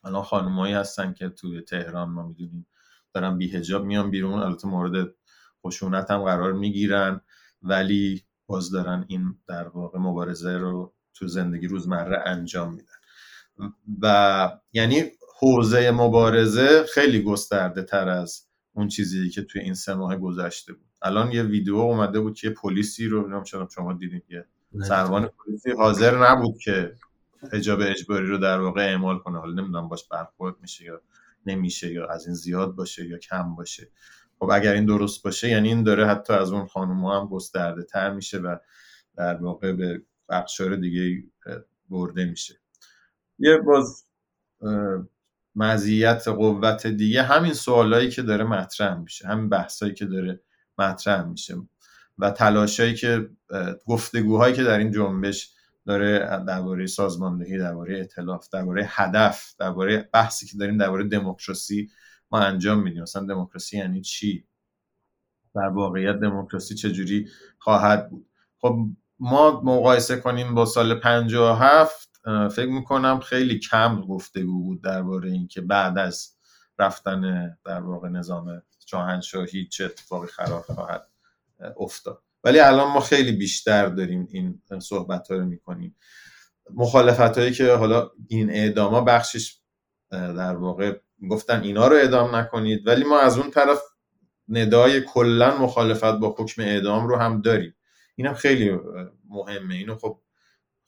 [0.04, 2.66] الان خانمایی هستن که توی تهران ما می‌دونیم
[3.14, 5.14] دارن بیهجاب میان بیرون البته مورد
[5.66, 7.20] خشونت هم قرار می‌گیرن
[7.62, 12.95] ولی باز دارن این در واقع مبارزه رو تو زندگی روزمره انجام میدن.
[14.02, 15.04] و یعنی
[15.38, 20.86] حوزه مبارزه خیلی گسترده تر از اون چیزی که توی این سه ماه گذشته بود.
[21.02, 24.44] الان یه ویدیو اومده بود که پلیسی رو نمی‌دونم شما دیدید یه
[24.82, 26.94] سروان پلیسی حاضر نبود که
[27.52, 29.38] حجاب اجباری رو در واقع اعمال کنه.
[29.38, 31.00] حالا نمی‌دونم باش برخورد میشه یا
[31.46, 33.88] نمیشه یا از این زیاد باشه یا کم باشه.
[34.38, 38.11] خب اگر این درست باشه یعنی این داره حتی از اون خانم هم گسترده تر
[38.11, 38.57] میشه و
[39.16, 41.24] در واقع به بخشار دیگه
[41.90, 42.54] برده میشه.
[43.39, 44.05] یه باز
[45.55, 50.41] مزیت قوت دیگه همین سوالایی که داره مطرح میشه همین بحثایی که داره
[50.78, 51.55] مطرح میشه
[52.18, 53.30] و تلاشایی که
[53.87, 55.53] گفتگوهایی که در این جنبش
[55.87, 61.91] داره درباره سازماندهی درباره اطلاف درباره هدف درباره بحثی که داریم درباره دموکراسی
[62.30, 63.03] ما انجام میدیم.
[63.03, 64.45] مثلا دموکراسی یعنی چی؟
[65.55, 67.28] در واقعیت دموکراسی چجوری
[67.59, 68.26] خواهد بود؟
[68.61, 68.78] خب
[69.18, 75.98] ما مقایسه کنیم با سال 57 فکر می‌کنم خیلی کم گفتگو بود درباره اینکه بعد
[75.98, 76.36] از
[76.78, 81.08] رفتن در واقع نظام شاهنشاهی چه اتفاقی خراب خواهد
[81.76, 82.22] افتاد.
[82.44, 85.96] ولی الان ما خیلی بیشتر داریم این صحبت ها رو می‌کنیم.
[86.74, 89.58] مخالفت هایی که حالا این اعدام ها بخشش
[90.10, 91.00] در واقع
[91.30, 93.80] گفتن اینا رو اعدام نکنید ولی ما از اون طرف
[94.48, 97.74] ندای کلا مخالفت با حکم اعدام رو هم داریم.
[98.16, 98.78] اینم خیلی
[99.28, 99.74] مهمه.
[99.74, 100.20] اینو خب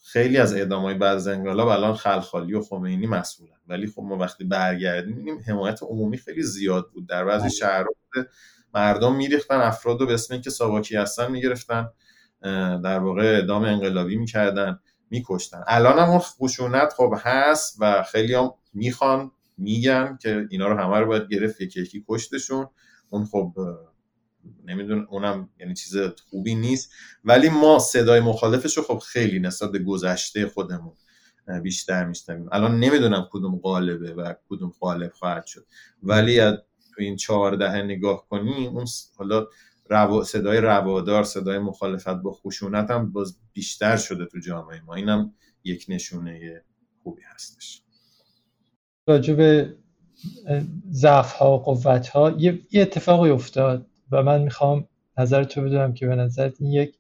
[0.04, 3.52] خیلی از اعدام های بعد از انقلاب الان خلخالی و خمینی مسئولن.
[3.68, 7.08] ولی خب ما وقتی برگردیم می‌بینیم حمایت عمومی خیلی زیاد بود.
[7.08, 7.50] در بعضی بله.
[7.50, 7.90] شهرها
[8.74, 11.88] مردم میریختن افراد رو به اسم اینکه ساواکی هستن می‌گرفتن
[12.84, 14.80] در واقع اعدام انقلابی می‌کردن
[15.10, 15.64] میکشتن.
[15.66, 20.98] الان هم اون خشونت خب هست و خیلی هم می‌خوان میگن که اینا رو همه
[20.98, 22.66] رو باید گرفت یکی یکی کشتشون.
[23.10, 23.52] اون خب
[24.64, 25.96] نمیدون اونم یعنی چیز
[26.30, 26.92] خوبی نیست.
[27.24, 30.92] ولی ما صدای مخالفش رو خب خیلی نسبت به گذشته خودمون
[31.62, 32.48] بیشتر میشنویم.
[32.52, 35.66] الان نمی‌دونم کدوم غالبه و کدوم غالب خواهد شد.
[36.02, 36.54] ولی از
[36.94, 38.86] تو این چهارده نگاه کنی اون
[39.16, 39.46] حالا
[39.90, 40.24] رو...
[40.24, 44.94] صدای روادار صدای مخالفت با خشونت هم باز بیشتر شده تو جامعه ما.
[44.94, 45.34] اینم
[45.64, 46.64] یک نشونه
[47.02, 47.82] خوبی هستش.
[49.06, 49.68] راجب
[50.90, 53.86] ضعف ها و قوت ها یه اتفاقی افتاد.
[54.12, 54.88] و من می‌خوام
[55.18, 56.94] نظر تو بدونم که به نظر این یک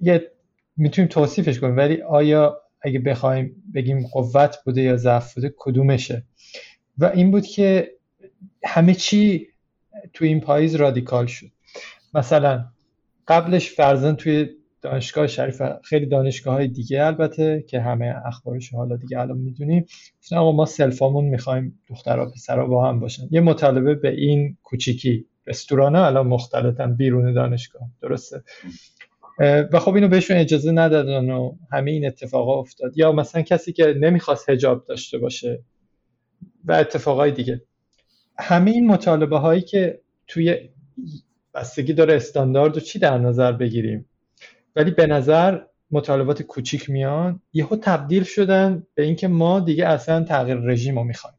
[0.00, 0.30] یه
[0.76, 6.22] می‌تونیم توصیفش کنیم ولی آیا اگه بخوایم بگیم قوت بوده یا ضعف بوده کدومشه؟
[6.98, 7.92] و این بود که
[8.64, 9.48] همه چی
[10.12, 11.46] تو این پاییز رادیکال شد.
[12.14, 12.64] مثلا
[13.28, 14.48] قبلش فرزن توی
[14.82, 19.86] دانشگاه شریف خیلی دانشگاه های دیگه البته که همه اخبارش حالا دیگه الان می‌دونیم
[20.32, 23.28] آقا ما سلفامون می‌خوایم دخترها پسرها با هم باشن.
[23.30, 27.88] یه مطالبه به این کوچیکی رستوران ها الان مختلطن بیرون دانشگاه.
[28.02, 28.42] درسته.
[29.72, 32.98] و خب اینو بهشون اجازه ندادن و همه این اتفاقا افتاد.
[32.98, 35.62] یا مثلا کسی که نمی‌خواست هجاب داشته باشه
[36.64, 37.62] و اتفاقای دیگه.
[38.38, 40.68] همه این مطالبه هایی که توی
[41.54, 44.08] بستگی داره استاندارد و چی در نظر بگیریم؟
[44.76, 50.56] ولی به نظر مطالبات کوچیک میان یهو تبدیل شدن به اینکه ما دیگه اصلا تغییر
[50.56, 51.36] رژیم رو می‌خوایم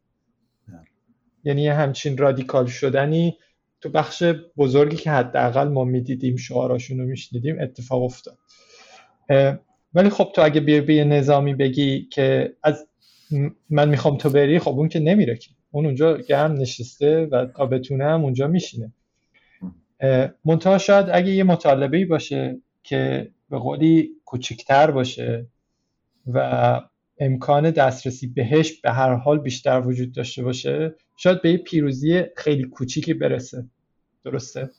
[1.43, 3.38] یعنی همچین رادیکال شدنی
[3.82, 4.23] تو بخش
[4.57, 8.38] بزرگی که حداقل ما می‌دیدیم شعاراشون رو میشنیدیم اتفاق افتاد.
[9.93, 12.88] ولی خب تو اگه بیای به نظامی بگی که از
[13.69, 15.49] من می‌خوام تو بری خب اون که نمیره که.
[15.71, 18.93] اون اونجا گرم نشسته و تا بتونه هم اونجا میشینه.
[20.45, 25.47] منتها شاید اگه یه مطالبه باشه که به قولی کوچکتر باشه
[26.34, 26.82] و
[27.20, 32.63] امکان دسترسی بهش به هر حال بیشتر وجود داشته باشه شاید به یه پیروزی خیلی
[32.63, 33.65] کوچیکی برسه.
[34.26, 34.70] درسته؟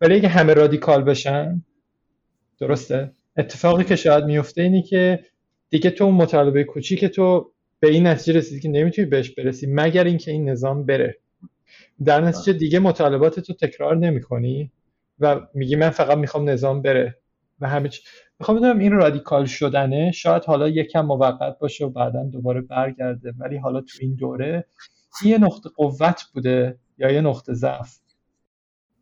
[0.00, 1.62] ولی اگه همه رادیکال بشن
[2.60, 5.24] درسته؟ اتفاقی که شاید میفته اینی که
[5.70, 10.04] دیگه تو اون مطالبه کوچیک تو به این نتیجه رسیدی که نمی‌تونی بهش برسی مگر
[10.04, 11.18] اینکه این نظام بره.
[12.04, 14.72] در نتیجه دیگه مطالبات تو تکرار نمی‌کنی
[15.20, 17.18] و میگی من فقط می‌خوام نظام بره.
[17.60, 18.02] و همه چی
[18.40, 23.56] می‌خوام بدونم این رادیکال شدنه؟ شاید حالا یکم موقت باشه و بعدا دوباره برگرده ولی
[23.56, 24.66] حالا تو این دوره
[25.24, 27.98] یه نقطه قوت بوده یا یه نقطه ضعف؟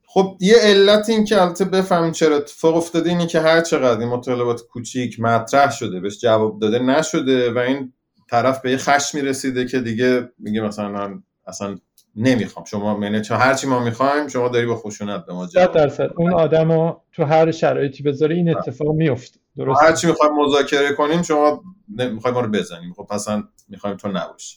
[0.06, 4.08] خب یه علت این که البته بفهمیم چرا اتفاق افتاده اینه که هر چقدر این
[4.08, 7.92] مطالبات کوچیک مطرح شده بهش جواب داده نشده و این
[8.30, 11.78] طرف به یه خشمی رسیده که دیگه میگه مثلا اصلا
[12.16, 12.64] نمی‌خوام.
[12.64, 16.10] شما منه چون هرچی ما می‌خوایم شما داری با خشونت به ما جواب درصد.
[16.16, 21.62] اون آدم تو هر شرایطی بذاره این اتفاق میفته درست؟ هرچی می‌خوایم مذاکره کنیم شما
[21.88, 22.92] می‌خوایم ما رو بزنیم.
[22.92, 24.56] خب اصلا می‌خوایم تو نباشی.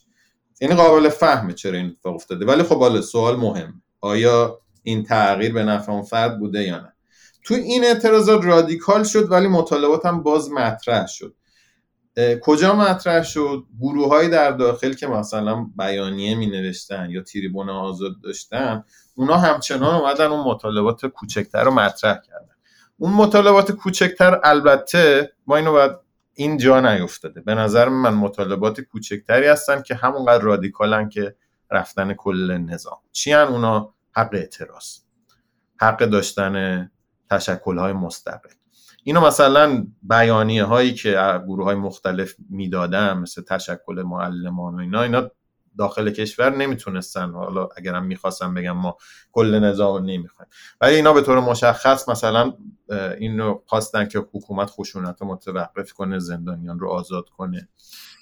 [0.61, 2.45] این قابل فهمه چرا این اتفاق افتاده.
[2.45, 3.81] ولی خب حالا سوال مهم.
[4.01, 6.93] آیا این تغییر به نفع اون فرد بوده یا نه؟
[7.43, 11.35] تو این اعتراضات رادیکال شد ولی مطالبات هم باز مطرح شد.
[12.41, 18.83] کجا مطرح شد؟ گروه در داخل که مثلا بیانیه می نوشتن یا تریبون آزاد داشتن
[19.15, 22.55] اونا همچنان اومدن اون مطالبات کوچکتر رو مطرح کردن.
[22.97, 25.91] اون مطالبات کوچکتر البته ما اینو باید
[26.33, 27.41] این جا نیفتاده.
[27.41, 31.35] به نظر من مطالبات کوچکتری هستن که همونقدر رادیکالن که
[31.71, 32.97] رفتن کل نظام.
[33.11, 34.97] چی هن اونا حق اعتراض.
[35.81, 36.91] حق داشتن
[37.29, 38.49] تشکلهای مستقل.
[39.09, 45.31] اینو مثلا بیانیه هایی که گروه های مختلف می‌دادن مثل تشکل معلمان و اینا اینا
[45.77, 47.31] داخل کشور نمی‌تونستن.
[47.31, 48.97] حالا اگرم می‌خواستم بگم ما
[49.31, 50.49] کل نظام نمی‌خوایم.
[50.81, 52.53] ولی اینا به طور مشخص مثلا
[53.19, 57.69] اینو خواستن که حکومت خشونت رو متوقف کنه زندانیان رو آزاد کنه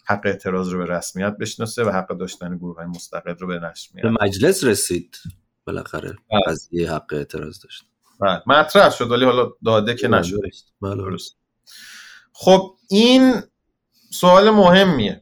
[0.05, 4.01] حق اعتراض رو به رسمیت بشناسه و حق داشتن گروه های مستقل رو به نشر
[4.01, 5.17] به مجلس رسید
[5.65, 6.15] بالاخره
[6.47, 7.85] قضیه حق اعتراض داشت.
[8.19, 8.41] بله.
[8.47, 10.39] مطرح شد ولی حالا داده که بله، نشد
[10.81, 10.95] بله.
[10.95, 11.37] درست.
[12.33, 13.33] خب این
[14.11, 15.21] سوال مهمیه.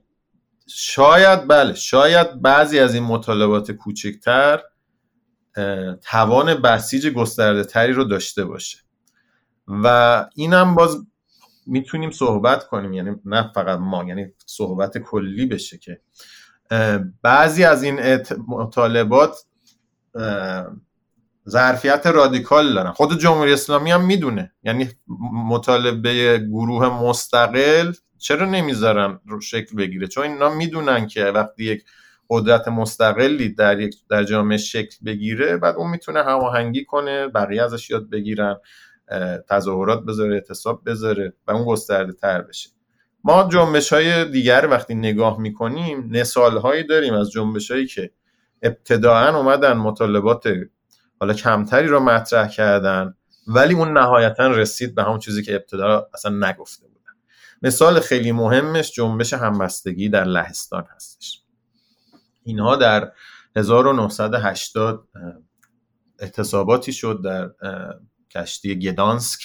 [0.67, 4.61] شاید بله شاید بعضی از این مطالبات کوچکتر
[6.01, 8.77] توان بسیج گسترده تری رو داشته باشه.
[9.67, 11.07] و اینم باز
[11.67, 12.93] می‌تونیم صحبت کنیم.
[12.93, 16.01] یعنی نه فقط ما یعنی صحبت کلی بشه که.
[17.21, 19.37] بعضی از این مطالبات
[21.49, 22.91] ظرفیت رادیکال دارن.
[22.91, 24.53] خود جمهوری اسلامی هم می‌دونه.
[24.63, 24.89] یعنی
[25.33, 31.83] مطالبه گروه مستقل چرا نمی‌ذارن شکل بگیره؟ چون اینا می‌دونن که وقتی یک
[32.29, 37.89] قدرت مستقلی در یک در جامعه شکل بگیره بعد اون می‌تونه هماهنگی کنه بقیه ازش
[37.89, 38.55] یاد بگیرن
[39.09, 42.69] اه، تظاهرات بذاره اعتصاب بذاره و اون گسترده تر بشه.
[43.23, 48.11] ما جنبش های دیگر وقتی نگاه می‌کنیم مثال هایی داریم از جنبش هایی که
[48.61, 50.47] ابتداعا اومدن مطالبات
[51.26, 53.13] حالا کمتری رو مطرح کردن
[53.47, 57.11] ولی اون نهایتا رسید به همون چیزی که ابتدا اصلا نگفته بودن.
[57.61, 61.41] مثال خیلی مهمش جنبش همبستگی در لهستان هستش.
[62.43, 63.11] اینها در
[63.55, 65.21] 1980 اه،
[66.19, 67.49] اعتصاباتی شد در
[68.32, 69.41] کشتی گدانسک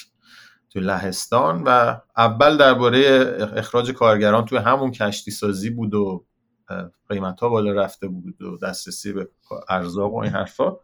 [0.71, 6.27] تو لهستان و اول درباره اخراج کارگران توی همون کشتی سازی بود و
[7.09, 9.29] قیمت ها بالا رفته بود و دسترسی به
[9.69, 10.77] ارزاق و این حرفا.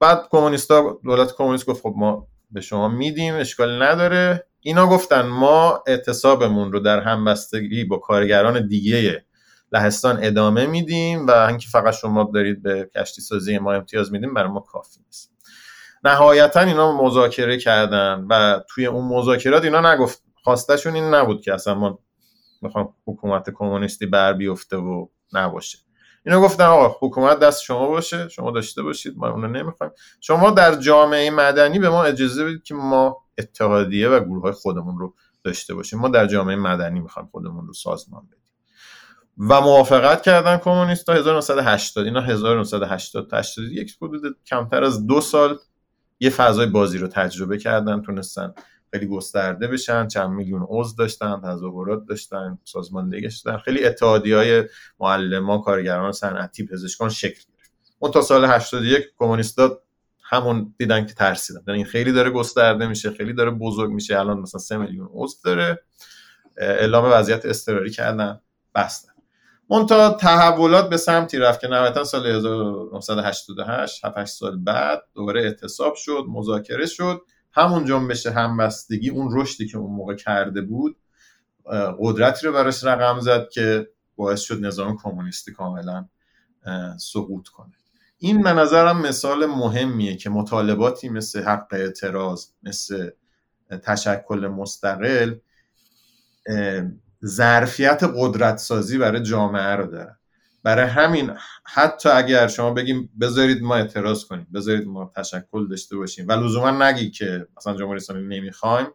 [0.00, 4.46] بعد کمونیستا دولت کمونیست گفت خب ما به شما میدیم اشکال نداره.
[4.60, 9.24] اینا گفتن ما اعتصابمون رو در همبستگی با کارگران دیگه
[9.72, 14.48] لهستان ادامه میدیم و اینکه فقط شما دارید به کشتی سازی ما امتیاز میدیم برای
[14.48, 15.32] ما کافی نیست.
[16.04, 21.74] نهایتا اینا مذاکره کردن و توی اون مذاکرات اینا نگفت خواستشون این نبود که اصلا
[21.74, 21.98] ما
[22.62, 25.78] می‌خوام حکومت کمونیستی بر بیفته و نباشه.
[26.26, 29.92] اینا گفتن آقا حکومت دست شما باشه شما داشته باشید ما اونو نمی‌خوایم.
[30.20, 34.98] شما در جامعه مدنی به ما اجازه بدید که ما اتحادیه و گروه های خودمون
[34.98, 35.14] رو
[35.44, 35.98] داشته باشیم.
[35.98, 38.46] ما در جامعه مدنی می‌خوایم خودمون رو سازمان بدیم.
[39.38, 45.58] و موافقت کردن کمونیست 1980 اینا 1980 81 حدود کمتر از دو سال
[46.20, 48.54] یه فضای بازی رو تجربه کردن تونستن
[48.90, 53.58] خیلی گسترده بشن چند میلیون عضو داشتن تظاهرات داشتن سازماندهی داشتن.
[53.58, 54.64] خیلی اتحادی های
[55.00, 57.70] معلمان کارگران صنعتی پزشکان شکل گرفت.
[57.98, 59.78] اون تا سال 81 کمونیستا
[60.22, 61.62] همون دیدن که ترسیدن.
[61.68, 64.18] یعنی خیلی داره گسترده میشه خیلی داره بزرگ میشه.
[64.18, 65.82] الان مثلا 3 میلیون عضو داره.
[66.56, 68.40] اعلام وضعیت اضطراری کردن.
[68.74, 69.12] بستن.
[69.88, 76.24] تا تحولات به سمتی رفت که نهایتا سال 1988 7 سال بعد دوباره اعتصاب شد
[76.28, 77.20] مذاکره شد.
[77.56, 80.96] همون جنبش همبستگی اون رشدی که اون موقع کرده بود
[81.98, 86.08] قدرتی رو براش رقم زد که باعث شد نظام کمونیستی کاملا
[86.98, 87.72] سقوط کنه.
[88.18, 93.10] این به نظرم مثال مهمیه که مطالباتی مثل حق اعتراض مثل
[93.82, 95.34] تشکل مستقل
[97.24, 100.16] ظرفیت قدرت سازی برای جامعه رو داره.
[100.66, 101.30] برای همین
[101.64, 106.70] حتی اگر شما بگیم بذارید ما اعتراض کنیم بذارید ما تشکل داشته باشیم و لزوما
[106.70, 108.86] نگی که مثلا جمهوری اسلامی نمی‌خوایم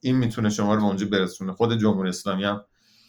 [0.00, 1.52] این می‌تونه شما رو اونجا برسونه.
[1.52, 2.64] خود جمهوری اسلامی هم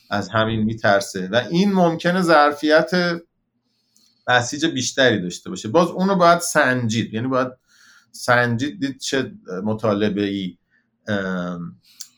[0.09, 2.91] از همین میترسه و این ممکنه ظرفیت
[4.27, 5.67] بسیج بیشتری داشته باشه.
[5.69, 7.51] باز اونو باید سنجید یعنی باید
[8.11, 9.31] سنجید دید چه
[9.63, 10.57] مطالبه ای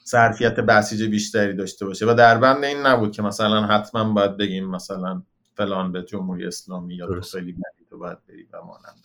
[0.10, 4.70] ظرفیت بسیج بیشتری داشته باشه و در بند این نبود که مثلا حتما باید بگیم
[4.70, 5.24] مثلا
[5.60, 7.56] فلان به جمهوری اسلامی یا تو خیلی
[7.90, 9.04] تو باید بری و مانند.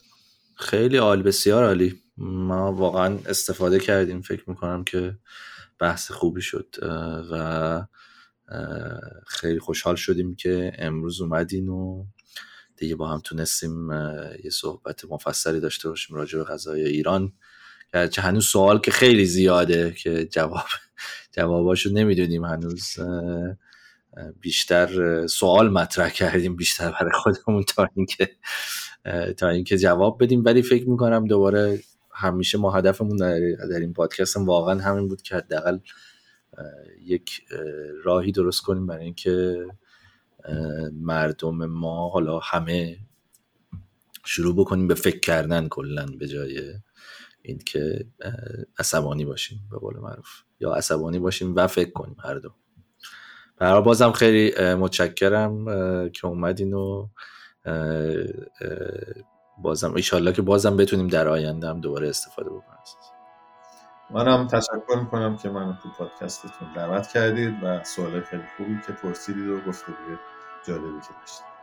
[0.55, 2.01] خیلی عالی بسیار عالی.
[2.17, 4.21] ما واقعا استفاده کردیم.
[4.21, 5.17] فکر می‌کنم که
[5.79, 6.75] بحث خوبی شد
[7.31, 7.85] و
[9.27, 12.05] خیلی خوشحال شدیم که امروز اومدین و
[12.77, 13.91] دیگه با هم تونستیم
[14.43, 17.33] یه صحبت مفصلی داشته باشیم راجع به غذای ایران.
[18.11, 20.65] که هنوز سوال که خیلی زیاده که جواب
[21.35, 22.95] جواباشو نمی‌دونیم هنوز
[24.41, 28.29] بیشتر سوال مطرح کردیم بیشتر برای خودمون تا اینکه
[29.37, 30.45] تا اینکه جواب بدیم.
[30.45, 31.79] ولی فکر می‌کنم دوباره
[32.11, 35.79] همیشه ما هدفمون در, این پادکست هم واقعا همین بود که حداقل
[37.01, 37.41] یک
[38.03, 39.65] راهی درست کنیم برای اینکه
[40.93, 42.97] مردم ما حالا همه
[44.25, 46.73] شروع بکنیم به فکر کردن کلا به جای
[47.41, 48.05] این که
[48.79, 50.29] عصبانی باشیم به قول معروف.
[50.59, 52.49] یا عصبانی باشیم و فکر کنیم هر دو.
[53.57, 55.65] برای بازم خیلی متشکرم
[56.09, 57.07] که اومدین و
[59.57, 62.79] بازم ایشالله که بازم بتونیم در آینده هم دوباره استفاده بکنیم.
[64.09, 69.47] منم تشکر می‌کنم که من تو پادکستتون دعوت کردید و سوال خیلی خوبی که پرسیدید
[69.47, 70.17] و گفتگوی
[70.67, 71.54] جالبی که داشتید.